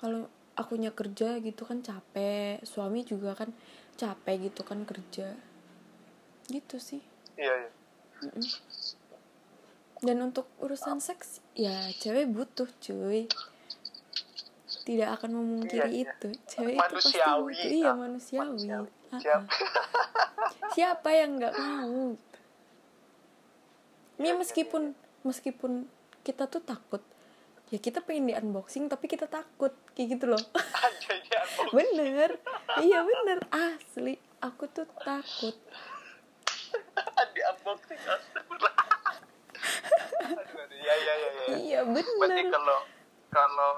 kalau 0.00 0.28
akunya 0.56 0.88
kerja 0.92 1.36
gitu 1.44 1.68
kan 1.68 1.84
capek 1.84 2.64
suami 2.64 3.04
juga 3.04 3.36
kan 3.36 3.52
capek 4.00 4.52
gitu 4.52 4.64
kan 4.64 4.84
kerja. 4.88 5.36
Gitu 6.48 6.76
sih. 6.80 7.02
Iya 7.36 7.68
iya. 7.68 7.70
dan 10.00 10.16
untuk 10.24 10.48
urusan 10.60 11.00
seks 11.00 11.40
ya 11.56 11.88
cewek 12.00 12.28
butuh 12.28 12.68
cuy 12.80 13.28
tidak 14.86 15.18
akan 15.18 15.30
memungkiri 15.34 15.82
Iya, 15.82 15.90
iya. 15.90 16.06
itu. 16.06 16.28
Cewek 16.46 16.78
itu 16.78 16.94
pasti 16.94 17.18
iya 17.18 17.90
manusiawi, 17.92 18.46
Manusiawi. 18.46 18.88
Ah. 19.10 19.18
siapa 20.74 21.10
yang 21.10 21.42
nggak 21.42 21.54
mau? 21.58 22.14
Iya, 22.14 22.22
ini 24.22 24.28
iya, 24.30 24.34
meskipun 24.38 24.94
meskipun 25.26 25.90
kita 26.22 26.46
tuh 26.46 26.62
takut 26.62 27.02
ya 27.66 27.82
kita 27.82 27.98
pengen 27.98 28.30
di 28.30 28.34
unboxing 28.38 28.86
tapi 28.86 29.10
kita 29.10 29.26
takut 29.26 29.74
kayak 29.98 30.08
gitu 30.18 30.30
loh. 30.30 30.38
Ya, 31.06 31.42
oh. 31.62 31.70
bener. 31.74 32.30
Iya 32.82 32.98
bener. 33.02 33.38
Asli 33.50 34.18
aku 34.42 34.66
tuh 34.70 34.86
takut. 35.02 35.54
Di 37.34 37.40
unboxing 37.42 37.98
ya 40.86 40.94
ya 40.94 41.14
ya 41.14 41.30
ya. 41.30 41.44
iya 41.58 41.80
Berarti 41.82 42.12
bener 42.22 42.46
kalau 42.50 42.78
kalau 43.30 43.72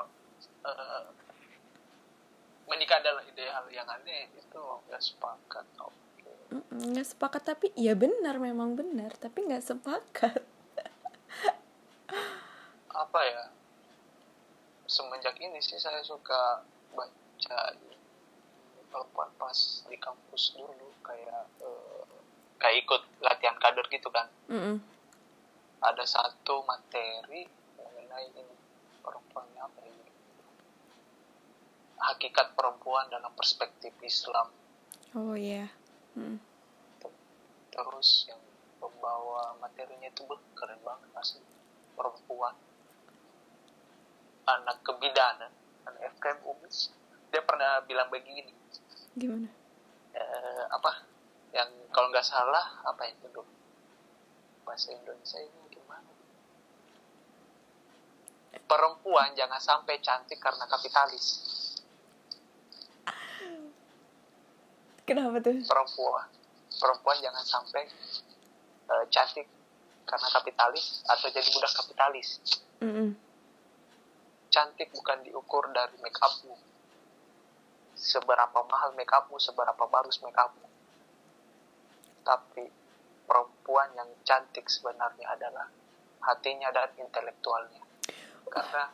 eh, 0.68 1.04
menikah 2.68 3.00
adalah 3.00 3.24
ideal 3.24 3.64
yang 3.72 3.88
aneh 3.88 4.28
itu 4.36 4.60
nggak 4.88 5.00
sepakat. 5.00 5.64
Oke. 5.80 6.32
Mm-mm, 6.52 6.92
nggak 6.92 7.08
sepakat 7.08 7.42
tapi 7.44 7.72
ya 7.76 7.96
benar 7.96 8.36
memang 8.40 8.76
benar 8.76 9.12
tapi 9.16 9.44
nggak 9.44 9.64
sepakat 9.64 10.40
Apa 12.88 13.20
ya? 13.20 13.44
Semenjak 14.88 15.36
ini 15.38 15.60
sih 15.60 15.76
saya 15.76 16.00
suka 16.00 16.64
baca 16.96 17.60
perempuan 18.88 19.28
pas 19.36 19.84
di 19.84 19.96
kampus 20.00 20.56
dulu 20.56 20.88
kayak 21.04 21.44
eh, 21.60 22.08
kayak 22.56 22.76
ikut 22.84 23.02
latihan 23.20 23.56
kader 23.60 23.86
gitu 23.92 24.08
kan. 24.08 24.26
Mm-mm. 24.48 24.80
Ada 25.78 26.04
satu 26.08 26.64
materi 26.64 27.46
mengenai 27.76 28.32
ini 28.32 28.56
perempuannya 29.04 29.60
apa 29.62 29.78
ya? 29.84 30.07
Hakikat 31.98 32.54
perempuan 32.54 33.10
dalam 33.10 33.34
perspektif 33.34 33.92
Islam. 34.02 34.48
oh 35.16 35.34
iya. 35.34 35.66
Mm. 36.18 36.38
terus 37.78 38.26
yang 38.26 38.42
pembawa 38.82 39.54
materinya 39.62 40.10
itu 40.10 40.26
keren 40.58 40.82
banget 40.82 41.10
asli. 41.14 41.42
Perempuan. 41.94 42.54
Anak 44.50 44.82
kebidanan 44.82 45.52
anak 45.88 46.12
FKM 46.16 46.44
UMIS. 46.44 46.92
Dia 47.32 47.42
pernah 47.44 47.80
bilang 47.84 48.08
begini 48.12 48.52
gimana? 49.16 49.48
Eh, 50.12 50.64
apa? 50.68 50.92
Yang 51.52 51.70
kalau 51.90 52.08
nggak 52.12 52.26
salah 52.26 52.84
apa 52.84 53.08
itu 53.08 53.26
dulu 53.32 53.52
bahasa 54.62 54.92
Indonesia 54.92 55.40
ini 55.40 55.60
gimana? 55.72 56.10
Perempuan 58.68 59.32
jangan 59.32 59.60
sampai 59.60 59.96
cantik 60.04 60.36
karena 60.38 60.68
kapitalis 60.68 61.40
kenapa 65.08 65.40
tuh? 65.40 65.56
Perempuan. 65.64 66.28
Perempuan 66.68 67.16
jangan 67.24 67.44
sampai 67.44 67.88
eh, 68.92 69.04
cantik 69.08 69.48
karena 70.04 70.28
kapitalis 70.28 71.00
atau 71.08 71.28
jadi 71.32 71.48
budak 71.48 71.72
kapitalis. 71.72 72.28
Mm-mm. 72.78 73.10
cantik 74.48 74.88
bukan 74.94 75.20
diukur 75.28 75.66
dari 75.76 75.98
make 76.00 76.16
upmu 76.16 76.56
seberapa 77.92 78.64
mahal 78.64 78.96
make 78.96 79.10
upmu 79.10 79.36
seberapa 79.36 79.84
bagus 79.90 80.22
make 80.24 80.38
upmu 80.38 80.68
tapi 82.28 82.64
perempuan 83.28 83.88
yang 83.96 84.08
cantik 84.24 84.68
sebenarnya 84.68 85.32
adalah 85.32 85.68
hatinya 86.24 86.68
dan 86.68 86.92
intelektualnya. 87.00 87.80
Karena 88.48 88.88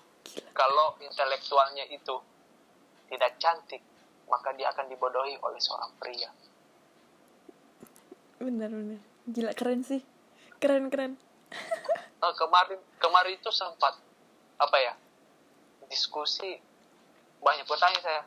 kalau 0.54 0.94
intelektualnya 1.02 1.86
itu 1.90 2.18
tidak 3.10 3.38
cantik 3.42 3.82
maka 4.28 4.52
dia 4.56 4.70
akan 4.72 4.88
dibodohi 4.88 5.36
oleh 5.40 5.60
seorang 5.60 5.92
pria. 6.00 6.30
Benar 8.40 8.70
benar. 8.70 9.00
Gila 9.24 9.52
keren 9.56 9.80
sih. 9.84 10.02
Keren 10.60 10.88
keren. 10.92 11.16
Eh, 12.24 12.34
kemarin 12.40 12.80
kemarin 12.96 13.36
itu 13.36 13.52
sempat 13.52 14.00
apa 14.56 14.76
ya 14.80 14.96
diskusi. 15.92 16.56
Banyak 17.44 17.68
bertanya 17.68 18.00
saya 18.00 18.24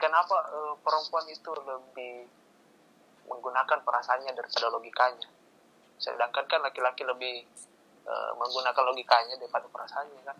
kenapa 0.00 0.48
eh, 0.48 0.74
perempuan 0.80 1.28
itu 1.28 1.52
lebih 1.52 2.24
menggunakan 3.28 3.84
perasaannya 3.84 4.32
daripada 4.32 4.72
logikanya? 4.72 5.28
Sedangkan 6.00 6.48
kan 6.48 6.64
laki-laki 6.64 7.04
lebih 7.04 7.44
eh, 8.04 8.30
menggunakan 8.36 8.82
logikanya 8.84 9.34
daripada 9.36 9.66
perasaannya 9.68 10.22
kan? 10.24 10.36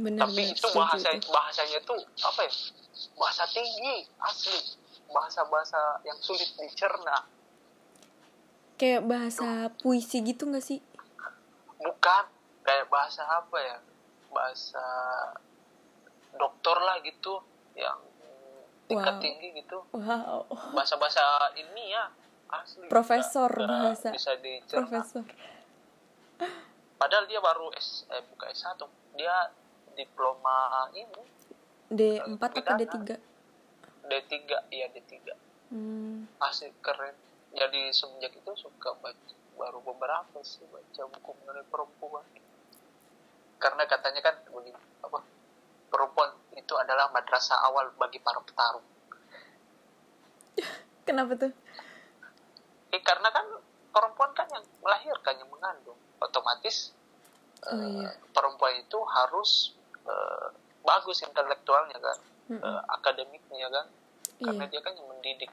Benar 0.00 0.26
tapi 0.26 0.42
itu 0.50 0.66
bahasa 0.74 1.08
tuh. 1.14 1.30
bahasanya 1.30 1.78
itu 1.78 1.94
apa 2.22 2.40
ya? 2.42 2.52
Bahasa 3.14 3.44
tinggi 3.50 4.06
asli. 4.18 4.60
Bahasa-bahasa 5.10 6.02
yang 6.06 6.18
sulit 6.22 6.46
dicerna. 6.54 7.26
Kayak 8.78 9.04
bahasa 9.06 9.68
puisi 9.82 10.22
gitu 10.22 10.46
nggak 10.46 10.62
sih? 10.62 10.78
Bukan. 11.78 12.24
Kayak 12.62 12.86
bahasa 12.90 13.26
apa 13.26 13.58
ya? 13.58 13.78
Bahasa 14.30 14.86
dokter 16.34 16.76
lah 16.78 17.02
gitu 17.02 17.42
yang 17.74 17.98
tingkat 18.86 19.14
Wow. 19.18 19.22
tinggi 19.22 19.48
gitu. 19.58 19.78
Wow. 19.94 20.46
Bahasa-bahasa 20.74 21.22
ini 21.58 21.90
ya 21.90 22.06
asli. 22.50 22.86
Profesor 22.90 23.50
bahasa. 23.50 24.10
bisa 24.10 24.34
dicerna. 24.38 24.86
Profesor 24.86 25.24
padahal 27.00 27.24
dia 27.24 27.40
baru 27.40 27.72
S 27.72 28.04
eh 28.12 28.20
bukan 28.28 28.52
S1 28.52 28.76
dia 29.16 29.48
diploma 29.96 30.86
ini. 30.92 31.24
D4 31.90 32.38
atau 32.38 32.62
Pidana. 32.62 32.76
D3 32.76 32.96
D3 34.06 34.36
iya 34.70 34.86
D3 34.92 35.12
hmm. 35.72 36.38
asli 36.38 36.70
keren. 36.84 37.16
Jadi 37.50 37.90
semenjak 37.90 38.36
itu 38.36 38.52
suka 38.54 38.94
baca 39.00 39.34
baru 39.58 39.80
beberapa 39.82 40.38
sih 40.44 40.62
baca 40.68 41.02
buku 41.08 41.30
mengenai 41.42 41.66
perempuan. 41.66 42.26
Karena 43.58 43.82
katanya 43.88 44.20
kan 44.22 44.36
begini 44.46 44.76
apa 45.02 45.18
perempuan 45.90 46.30
itu 46.54 46.74
adalah 46.78 47.10
madrasah 47.10 47.58
awal 47.66 47.90
bagi 47.98 48.22
para 48.22 48.38
petarung. 48.44 48.86
Kenapa 51.08 51.32
tuh? 51.34 51.52
Eh, 52.94 53.02
karena 53.02 53.34
kan 53.34 53.46
perempuan 53.90 54.30
kan 54.36 54.46
yang 54.54 54.62
melahirkan 54.78 55.34
yang 55.42 55.50
mengandung 55.50 55.98
otomatis 56.20 56.92
Oh, 57.60 57.76
eh, 57.76 57.92
iya. 58.00 58.08
perempuan 58.32 58.72
itu 58.74 58.96
harus 59.04 59.76
eh, 60.02 60.48
bagus 60.80 61.20
intelektualnya 61.20 61.92
kan 61.94 62.18
Mm-mm. 62.48 62.56
eh, 62.58 62.82
akademiknya 62.90 63.68
kan 63.68 63.86
karena 64.38 64.64
Iya. 64.64 64.70
dia 64.70 64.80
kan 64.80 64.92
yang 64.94 65.04
mendidik 65.06 65.52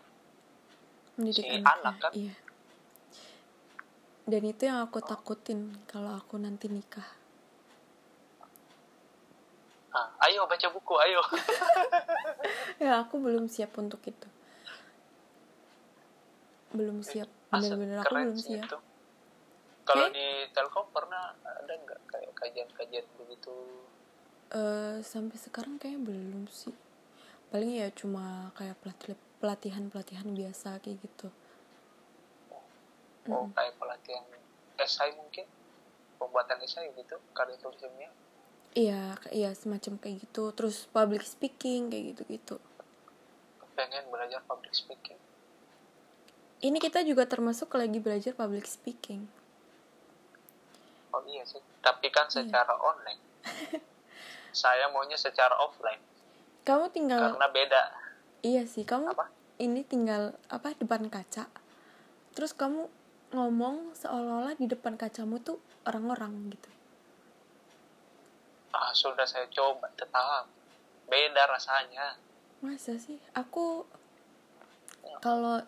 Mendidik 1.16 1.44
si 1.44 1.52
anaknya. 1.52 1.68
anak 1.74 1.96
kan? 1.98 2.12
Iya. 2.14 2.34
Dan 4.24 4.42
itu 4.46 4.62
yang 4.64 4.80
aku 4.82 5.00
takutin 5.02 5.60
kalau 5.84 6.14
aku 6.14 6.36
nanti 6.36 6.68
nikah. 6.68 7.04
Ah, 9.90 10.08
ayo 10.24 10.46
baca 10.46 10.68
buku 10.70 10.94
ayo 11.02 11.20
Ya 12.84 13.02
aku 13.02 13.18
belum 13.18 13.48
siap 13.48 13.76
untuk 13.76 14.00
itu. 14.04 14.28
Belum 16.70 17.02
siap. 17.02 17.28
Asal 17.50 17.76
Bener-bener 17.76 17.98
aku 18.00 18.14
belum 18.14 18.38
siap. 18.38 18.64
itu. 18.64 18.78
Kalau 19.88 20.08
di 20.12 20.28
telkom 20.52 20.86
pernah 20.92 21.32
ada 21.40 21.74
nggak 21.74 22.02
kayak 22.06 22.32
kajian-kajian 22.36 23.08
begitu 23.18 23.56
Eh, 24.48 25.04
sampai 25.04 25.36
sekarang 25.36 25.76
kayaknya 25.76 26.08
belum 26.08 26.48
sih. 26.48 26.72
Paling 27.48 27.76
ya 27.76 27.92
cuma 27.92 28.48
kayak 28.56 28.80
pelat- 28.80 29.20
pelatihan-pelatihan 29.40 30.28
biasa 30.32 30.80
kayak 30.80 31.04
gitu. 31.04 31.28
oh 33.28 33.52
kayak 33.52 33.76
pelatihan 33.76 34.24
esai 34.80 35.12
mungkin 35.14 35.44
pembuatan 36.16 36.64
esai 36.64 36.88
gitu 36.96 37.16
karya 37.32 37.60
tulisannya 37.60 38.08
Iya, 38.72 39.18
iya 39.34 39.52
semacam 39.52 39.98
kayak 39.98 40.24
gitu. 40.24 40.54
Terus 40.54 40.86
public 40.88 41.26
speaking 41.26 41.90
kayak 41.90 42.16
gitu-gitu. 42.16 42.56
pengen 43.76 44.08
belajar 44.08 44.42
public 44.44 44.72
speaking 44.72 45.20
Ini 46.58 46.78
kita 46.80 47.04
juga 47.04 47.28
termasuk 47.28 47.70
lagi 47.76 48.00
belajar 48.00 48.34
public 48.34 48.66
speaking. 48.66 49.28
Iya 51.28 51.44
sih 51.44 51.60
tapi 51.80 52.08
kan 52.10 52.26
Iya. 52.26 52.42
secara 52.42 52.74
online 52.74 53.22
saya 54.54 54.90
maunya 54.90 55.16
secara 55.16 55.54
offline 55.58 56.02
Kamu 56.64 56.90
tinggal 56.90 57.32
karena 57.32 57.48
beda 57.48 57.84
iya 58.42 58.64
sih, 58.64 58.84
kamu 58.84 59.12
apa 59.12 59.32
ini 59.58 59.82
tinggal 59.82 60.38
apa 60.48 60.78
depan 60.78 61.10
kaca. 61.10 61.50
Terus 62.32 62.54
kamu 62.54 62.86
ngomong 63.34 63.98
seolah-olah 63.98 64.54
di 64.54 64.70
depan 64.70 64.94
kacamu 64.94 65.42
tuh 65.42 65.58
orang-orang 65.84 66.54
gitu. 66.54 66.70
ah 68.70 68.94
sudah 68.94 69.26
saya 69.26 69.50
coba 69.50 69.90
tetap 69.98 70.46
beda 71.08 71.50
rasanya 71.50 72.20
Masa 72.60 72.94
sih? 72.98 73.18
Aku 73.34 73.88
kalau 75.18 75.66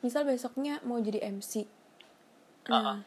misal 0.00 0.26
besoknya 0.26 0.82
mau 0.82 0.98
jadi 0.98 1.22
MC. 1.30 1.70
Nah, 2.66 3.02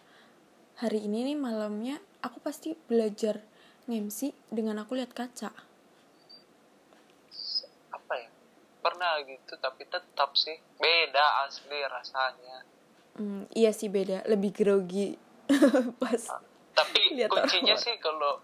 hari 0.76 1.06
ini 1.06 1.34
nih 1.34 1.38
malamnya 1.38 1.96
aku 2.20 2.40
pasti 2.40 2.74
belajar 2.88 3.40
nge-MC 3.86 4.32
dengan 4.50 4.80
aku 4.80 4.96
lihat 4.96 5.12
kaca. 5.12 5.52
apa 7.90 8.14
ya 8.16 8.30
pernah 8.80 9.20
gitu 9.24 9.54
tapi 9.58 9.86
tetap 9.86 10.34
sih 10.36 10.58
beda 10.78 11.46
asli 11.46 11.80
rasanya 11.84 12.58
Hmm, 13.14 13.46
iya 13.54 13.70
sih 13.70 13.94
beda, 13.94 14.26
lebih 14.26 14.50
grogi 14.50 15.14
pas. 16.02 16.24
tapi 16.74 17.14
Lihat 17.14 17.30
kuncinya 17.30 17.78
sih 17.78 17.94
kalau 18.02 18.42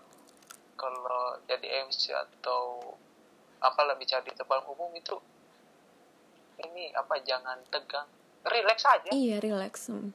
kalau 0.77 1.41
jadi 1.49 1.89
MC 1.89 2.13
atau 2.13 2.77
apa 3.57 3.81
lebih 3.89 4.05
cari 4.05 4.29
depan 4.29 4.61
umum 4.69 4.93
itu 4.93 5.17
ini 6.61 6.93
apa 6.93 7.17
jangan 7.19 7.57
tegang 7.67 8.05
relax 8.45 8.85
aja 8.85 9.09
Iya, 9.09 9.41
relax. 9.41 9.89
Hmm. 9.89 10.13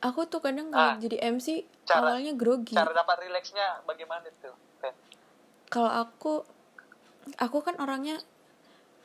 Aku 0.00 0.24
tuh 0.24 0.40
kadang 0.40 0.72
Ah, 0.72 0.96
kalau 0.96 1.02
jadi 1.02 1.16
MC 1.20 1.68
cara- 1.84 2.08
awalnya 2.08 2.32
grogi. 2.32 2.72
cara 2.72 2.88
dapat 2.90 3.20
relaxnya 3.20 3.84
bagaimana 3.84 4.24
tuh? 4.40 4.56
Kalau 5.68 5.92
aku 5.92 6.42
aku 7.36 7.58
kan 7.60 7.76
orangnya 7.78 8.18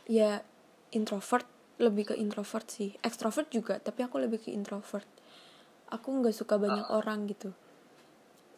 ya 0.05 0.41
introvert, 0.89 1.45
lebih 1.77 2.09
ke 2.09 2.15
introvert 2.15 2.65
sih. 2.65 2.95
Extrovert 3.01 3.51
juga, 3.51 3.77
tapi 3.77 4.01
aku 4.01 4.17
lebih 4.17 4.39
ke 4.39 4.49
introvert. 4.49 5.05
Aku 5.91 6.15
nggak 6.15 6.33
suka 6.33 6.55
banyak 6.55 6.87
orang 6.89 7.27
gitu. 7.27 7.51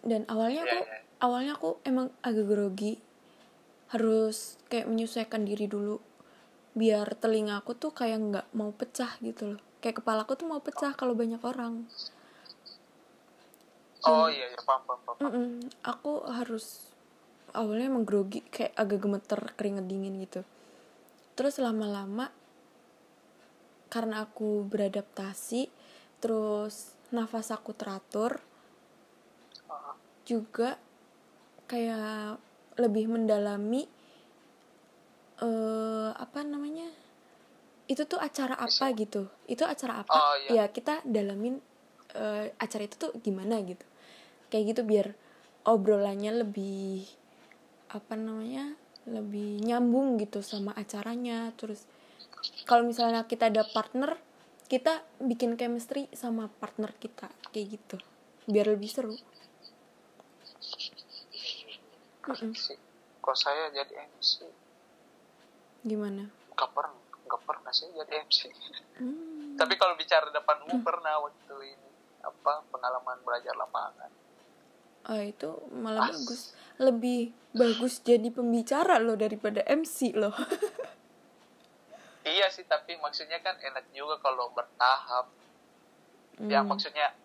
Dan 0.02 0.24
awalnya 0.28 0.64
Iya, 0.64 0.70
aku 0.70 0.80
iya. 0.80 0.98
awalnya 1.20 1.52
aku 1.58 1.70
emang 1.84 2.14
agak 2.22 2.46
grogi. 2.46 3.02
Harus 3.90 4.62
kayak 4.68 4.86
menyesuaikan 4.86 5.42
diri 5.42 5.66
dulu 5.66 6.00
biar 6.78 7.18
telinga 7.18 7.58
aku 7.58 7.74
tuh 7.74 7.90
kayak 7.90 8.20
nggak 8.22 8.48
mau 8.54 8.70
pecah 8.72 9.18
gitu 9.20 9.58
loh. 9.58 9.62
Kayak 9.82 10.06
kepala 10.06 10.24
aku 10.24 10.38
tuh 10.38 10.46
mau 10.46 10.62
pecah 10.62 10.94
kalau 10.94 11.12
banyak 11.12 11.42
orang. 11.42 11.90
Oh 14.08 14.28
iya 14.32 14.46
iya 14.52 14.60
paham 14.64 14.82
paham, 14.88 15.00
paham. 15.06 15.18
Mm-mm, 15.24 15.50
aku 15.84 16.12
harus 16.30 16.88
awalnya 17.56 17.90
emang 17.90 18.06
grogi 18.06 18.44
kayak 18.48 18.74
agak 18.76 19.00
gemeter 19.04 19.42
keringet 19.58 19.86
dingin 19.88 20.20
gitu. 20.24 20.42
Terus 21.38 21.62
lama-lama 21.62 22.30
karena 23.88 24.28
aku 24.28 24.68
beradaptasi 24.68 25.72
terus 26.20 26.98
nafas 27.16 27.56
aku 27.56 27.72
teratur 27.72 28.44
Ah, 29.68 29.96
juga 30.28 30.76
kayak 31.68 32.40
lebih 32.80 33.12
mendalami 33.12 33.88
eh 35.38 36.12
apa 36.16 36.40
namanya 36.44 36.88
itu 37.88 38.04
tuh 38.04 38.20
acara 38.20 38.60
apa 38.60 38.86
gitu. 38.96 39.28
Itu 39.48 39.64
acara 39.64 40.04
apa? 40.04 40.12
Oh, 40.12 40.36
iya. 40.44 40.68
ya 40.68 40.72
kita 40.72 41.04
dalamin 41.08 41.60
eh, 42.16 42.52
acara 42.60 42.84
itu 42.84 42.96
tuh 43.00 43.12
gimana 43.20 43.60
gitu 43.64 43.84
kayak 44.50 44.76
gitu 44.76 44.82
biar 44.88 45.14
obrolannya 45.68 46.44
lebih 46.44 47.08
apa 47.92 48.14
namanya 48.20 48.76
lebih 49.08 49.64
nyambung 49.64 50.20
gitu 50.20 50.44
sama 50.44 50.76
acaranya. 50.76 51.52
Terus 51.56 51.88
kalau 52.68 52.84
misalnya 52.84 53.24
kita 53.28 53.48
ada 53.48 53.64
partner 53.68 54.20
kita 54.68 55.00
bikin 55.24 55.56
chemistry 55.56 56.12
sama 56.12 56.52
partner 56.60 56.92
kita 56.96 57.32
kayak 57.56 57.80
gitu. 57.80 57.98
Biar 58.48 58.68
lebih 58.68 58.92
seru. 58.92 59.16
Keren 62.24 62.52
sih 62.52 62.76
kalau 63.24 63.38
saya 63.40 63.72
jadi 63.72 64.08
MC 64.12 64.44
gimana? 65.88 66.28
Nggak 66.56 66.72
pernah 66.76 67.08
nggak 67.28 67.42
pernah 67.44 67.72
sih 67.76 67.88
jadi 67.92 68.24
MC 68.24 68.40
Hmm. 68.98 69.54
tapi 69.62 69.78
kalau 69.78 69.94
bicara 69.94 70.26
depan 70.34 70.58
umum 70.66 70.82
pernah 70.82 71.22
waktu 71.22 71.54
ini 71.70 71.90
apa 72.26 72.66
pengalaman 72.74 73.22
belajar 73.22 73.54
lapangan 73.54 74.10
Ah 75.08 75.24
itu 75.24 75.48
malah 75.74 76.04
As- 76.06 76.20
bagus. 76.20 76.42
Lebih 76.78 77.20
bagus 77.52 78.00
jadi 78.00 78.28
pembicara 78.30 79.00
loh 79.00 79.16
daripada 79.16 79.64
MC 79.66 80.14
loh. 80.14 80.36
iya 82.24 82.46
sih 82.48 82.62
tapi 82.64 82.94
maksudnya 82.98 83.40
kan 83.40 83.56
enak 83.58 83.88
juga 83.90 84.20
kalau 84.20 84.52
bertahap 84.52 85.32
ya 86.44 86.60
Hmm. 86.60 86.68
maksudnya 86.68 87.16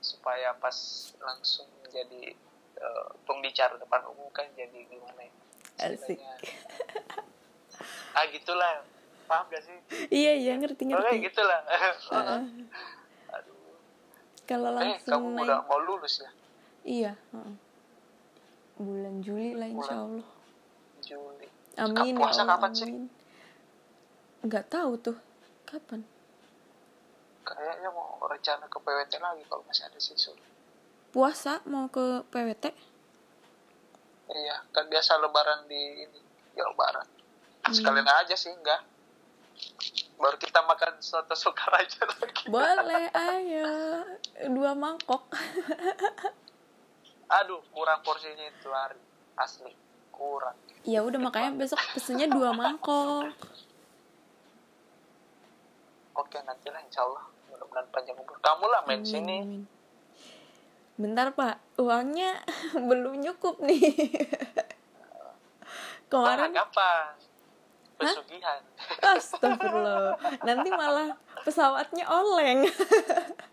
supaya 0.00 0.54
pas 0.54 0.72
langsung 1.18 1.66
jadi 1.84 2.32
eh, 2.72 3.06
pembicara 3.20 3.74
depan 3.74 4.06
umum 4.06 4.30
kan 4.30 4.46
jadi 4.50 4.86
gimana 4.86 5.20
ya 5.20 5.32
Asik. 5.82 6.16
ah 8.16 8.24
gitulah 8.26 8.86
paham 9.26 9.44
gak 9.48 9.60
sih 9.60 9.76
Iya 10.08 10.32
iya 10.38 10.52
ngerti 10.56 10.86
oke 10.86 10.94
ngerti. 10.94 11.16
gitulah 11.20 11.60
Heeh. 11.66 12.40
aduh 13.34 13.76
Kalau 14.46 14.70
eh 14.72 14.94
langsung 14.94 15.10
kamu 15.10 15.26
naik. 15.34 15.44
udah 15.44 15.58
mau 15.66 15.80
lulus 15.80 16.22
ya 16.22 16.30
Iya. 16.82 17.12
heeh. 17.30 17.56
Bulan 18.76 19.20
Juli 19.20 19.52
lah 19.52 19.68
insya 19.68 19.94
Allah. 19.98 20.26
Juli 21.00 21.48
Amin. 21.76 22.14
Puasa 22.14 22.40
ya 22.40 22.42
Allah, 22.42 22.56
kapan 22.56 22.72
sih? 22.72 22.84
amin. 22.86 23.04
Nggak 24.40 24.64
tahu 24.68 24.92
tuh 24.96 25.16
kapan. 25.64 26.00
kayaknya 27.40 27.90
mau 27.90 28.14
rencana 28.22 28.62
ke 28.64 28.78
PWT 28.78 29.12
lagi 29.16 29.42
kalau 29.44 29.64
masih 29.64 29.82
ada 29.82 29.98
siswa 29.98 30.36
Puasa 31.10 31.58
mau 31.64 31.86
ke 31.86 32.22
PWT? 32.26 32.70
iya 34.30 34.62
kan 34.70 34.86
biasa 34.86 35.18
lebaran 35.18 35.66
di 35.66 35.76
ini 36.00 36.20
Jawa 36.52 36.72
Barat 36.74 37.08
Hmm. 37.60 37.74
sekalian 37.74 38.06
aja 38.06 38.32
sih 38.32 38.48
enggak 38.48 38.80
baru 40.16 40.36
kita 40.36 40.62
makan 40.62 40.96
soto 40.98 41.34
sukaraja 41.34 42.06
lagi 42.08 42.46
Boleh, 42.46 43.10
ayo. 43.10 43.68
Dua 44.48 44.72
mangkok. 44.72 45.28
aduh 47.30 47.62
kurang 47.70 48.02
porsinya 48.02 48.42
itu 48.42 48.68
hari 48.68 48.98
asli 49.38 49.72
kurang. 50.10 50.58
Ya 50.82 51.00
udah 51.00 51.16
makanya 51.16 51.54
besok 51.54 51.78
pesennya 51.94 52.26
dua 52.26 52.52
mangkok. 52.52 53.30
oke 56.12 56.38
nanti 56.44 56.68
lah 56.68 56.82
insya 56.82 57.06
Allah. 57.06 57.24
Mudah-mudahan 57.48 57.86
panjang 57.88 58.18
umur 58.18 58.36
kamu 58.38 58.64
lah 58.66 58.80
main 58.84 59.00
Amin, 59.00 59.08
sini. 59.08 59.36
amin. 59.40 59.62
Bentar 61.00 61.32
pak, 61.32 61.56
uangnya 61.80 62.44
belum 62.88 63.24
cukup 63.24 63.56
nih. 63.64 63.80
Kemarin 66.10 66.52
gampang 66.52 67.14
pesugihan. 67.96 68.60
Astagfirullah. 69.00 70.18
Nanti 70.42 70.68
malah 70.72 71.14
pesawatnya 71.44 72.04
oleng 72.08 72.64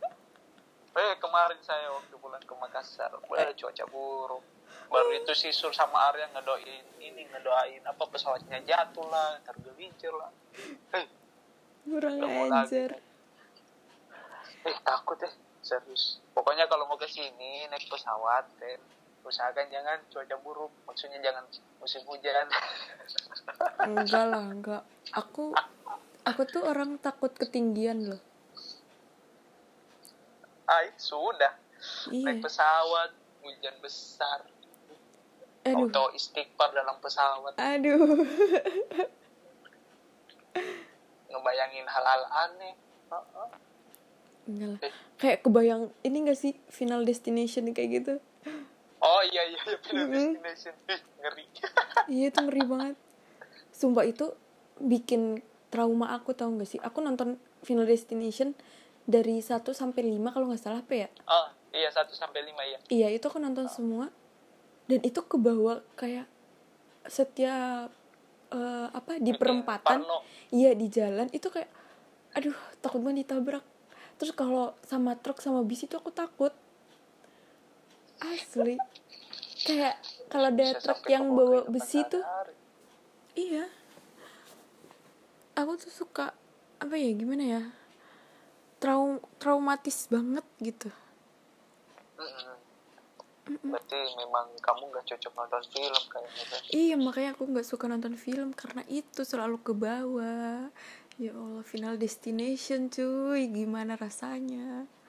eh 0.98 1.14
kemarin 1.22 1.62
saya 1.62 1.94
waktu 1.94 2.16
pulang 2.18 2.42
ke 2.42 2.54
Makassar. 2.58 3.14
Eh, 3.14 3.54
cuaca 3.54 3.86
buruk. 3.86 4.44
Baru 4.90 5.14
itu 5.14 5.32
si 5.38 5.54
Sur 5.54 5.70
sama 5.76 6.10
Arya 6.10 6.26
ngedoain 6.34 6.86
ini 6.98 7.30
ngedoain 7.30 7.84
apa 7.86 8.04
pesawatnya 8.10 8.64
jatuh 8.66 9.06
lah 9.06 9.38
tergelincir 9.46 10.10
lah. 10.10 10.32
Eh 10.98 11.06
kurang 11.86 12.18
ajar. 12.50 12.98
Eh 14.66 14.78
takut 14.82 15.20
eh 15.22 15.34
serius. 15.62 16.18
Pokoknya 16.34 16.66
kalau 16.66 16.90
mau 16.90 16.98
ke 16.98 17.06
sini 17.06 17.70
naik 17.70 17.86
pesawat 17.92 18.48
kan 18.58 18.80
usahakan 19.22 19.68
jangan 19.70 20.02
cuaca 20.10 20.36
buruk. 20.42 20.72
Maksudnya 20.90 21.20
jangan 21.22 21.46
musim 21.78 22.02
hujan. 22.10 22.48
Enggak 23.86 24.26
lah 24.26 24.46
enggak. 24.50 24.84
Aku 25.14 25.54
aku 26.26 26.42
tuh 26.48 26.64
orang 26.66 26.98
takut 27.00 27.32
ketinggian 27.36 28.08
loh 28.08 28.22
ah 30.68 30.84
sudah. 31.00 31.54
Naik 32.12 32.38
iya 32.38 32.44
pesawat 32.44 33.12
hujan 33.42 33.76
besar. 33.80 34.44
Aduh. 35.68 35.88
Auto 35.88 36.04
istighfar 36.16 36.72
dalam 36.76 37.00
pesawat. 37.00 37.56
Aduh. 37.56 38.24
Ngebayangin 41.32 41.88
hal-hal 41.88 42.24
aneh. 42.28 42.76
Heeh. 43.08 43.50
enggak 44.48 44.70
lah. 44.72 44.80
Kayak 45.20 45.40
kebayang 45.44 45.84
ini 46.08 46.18
gak 46.24 46.40
sih 46.40 46.54
final 46.72 47.04
destination 47.04 47.68
kayak 47.76 47.90
gitu? 48.04 48.14
Oh 49.04 49.22
iya 49.28 49.44
iya 49.44 49.60
iya 49.60 49.78
Final 49.84 50.08
Mm-mm. 50.08 50.40
destination. 50.40 50.74
Ih, 50.88 51.02
ngeri. 51.24 51.46
Iya 52.16 52.26
itu 52.32 52.40
ngeri 52.40 52.64
banget. 52.64 52.96
Sumpah 53.76 54.08
itu 54.08 54.32
bikin 54.80 55.44
trauma 55.68 56.16
aku 56.16 56.32
tau 56.32 56.48
gak 56.56 56.68
sih? 56.68 56.80
Aku 56.80 57.04
nonton 57.04 57.36
final 57.60 57.84
destination 57.84 58.56
dari 59.08 59.40
1 59.40 59.64
sampai 59.72 60.04
5 60.04 60.36
kalau 60.36 60.52
nggak 60.52 60.60
salah 60.62 60.84
apa 60.84 61.08
ya? 61.08 61.10
Oh 61.32 61.48
iya 61.72 61.88
satu 61.94 62.12
sampai 62.12 62.44
lima 62.44 62.62
iya. 62.68 62.78
Iya 62.92 63.08
itu 63.16 63.26
aku 63.32 63.40
nonton 63.40 63.72
semua. 63.72 64.12
Dan 64.88 65.00
itu 65.04 65.20
kebawa 65.24 65.80
kayak 65.96 66.28
setiap 67.08 67.88
eh, 68.52 68.88
apa 68.92 69.20
di 69.24 69.32
Mm-mm, 69.32 69.40
perempatan. 69.40 70.04
Parno. 70.04 70.20
iya 70.52 70.76
di 70.76 70.92
jalan 70.92 71.32
itu 71.32 71.48
kayak 71.48 71.72
aduh 72.36 72.56
takut 72.84 73.00
banget 73.00 73.28
ditabrak. 73.28 73.64
Terus 74.20 74.36
kalau 74.36 74.76
sama 74.84 75.16
truk 75.16 75.40
sama 75.40 75.64
bis 75.64 75.88
itu 75.88 75.96
aku 75.96 76.12
takut. 76.12 76.52
Asli. 78.20 78.76
Kayak 79.64 79.96
kalau 80.28 80.52
ada 80.52 80.66
Bisa 80.76 80.84
truk 80.84 81.02
yang 81.08 81.32
ke 81.32 81.34
bawah 81.36 81.64
bawa 81.64 81.72
besi 81.72 82.00
tuh 82.08 82.24
iya. 83.40 83.72
Aku 85.58 85.74
tuh 85.80 85.90
suka 85.90 86.36
apa 86.78 86.94
ya 86.94 87.10
gimana 87.18 87.44
ya 87.44 87.62
traum 88.78 89.18
traumatis 89.42 90.06
banget 90.08 90.46
gitu 90.62 90.90
Mm-mm. 92.18 92.56
berarti 93.48 94.00
memang 94.20 94.52
kamu 94.60 94.92
nggak 94.92 95.06
cocok 95.08 95.34
nonton 95.40 95.64
film 95.72 96.04
kayaknya 96.12 96.44
kan 96.52 96.62
Iya 96.68 96.96
makanya 97.00 97.30
aku 97.32 97.44
nggak 97.48 97.68
suka 97.68 97.86
nonton 97.88 98.16
film 98.20 98.52
karena 98.52 98.84
itu 98.92 99.24
selalu 99.24 99.64
ke 99.64 99.72
bawah. 99.72 100.68
Ya 101.16 101.32
Allah 101.32 101.64
Final 101.64 101.96
Destination 101.96 102.92
cuy 102.92 103.48
gimana 103.48 103.96
rasanya? 103.96 104.86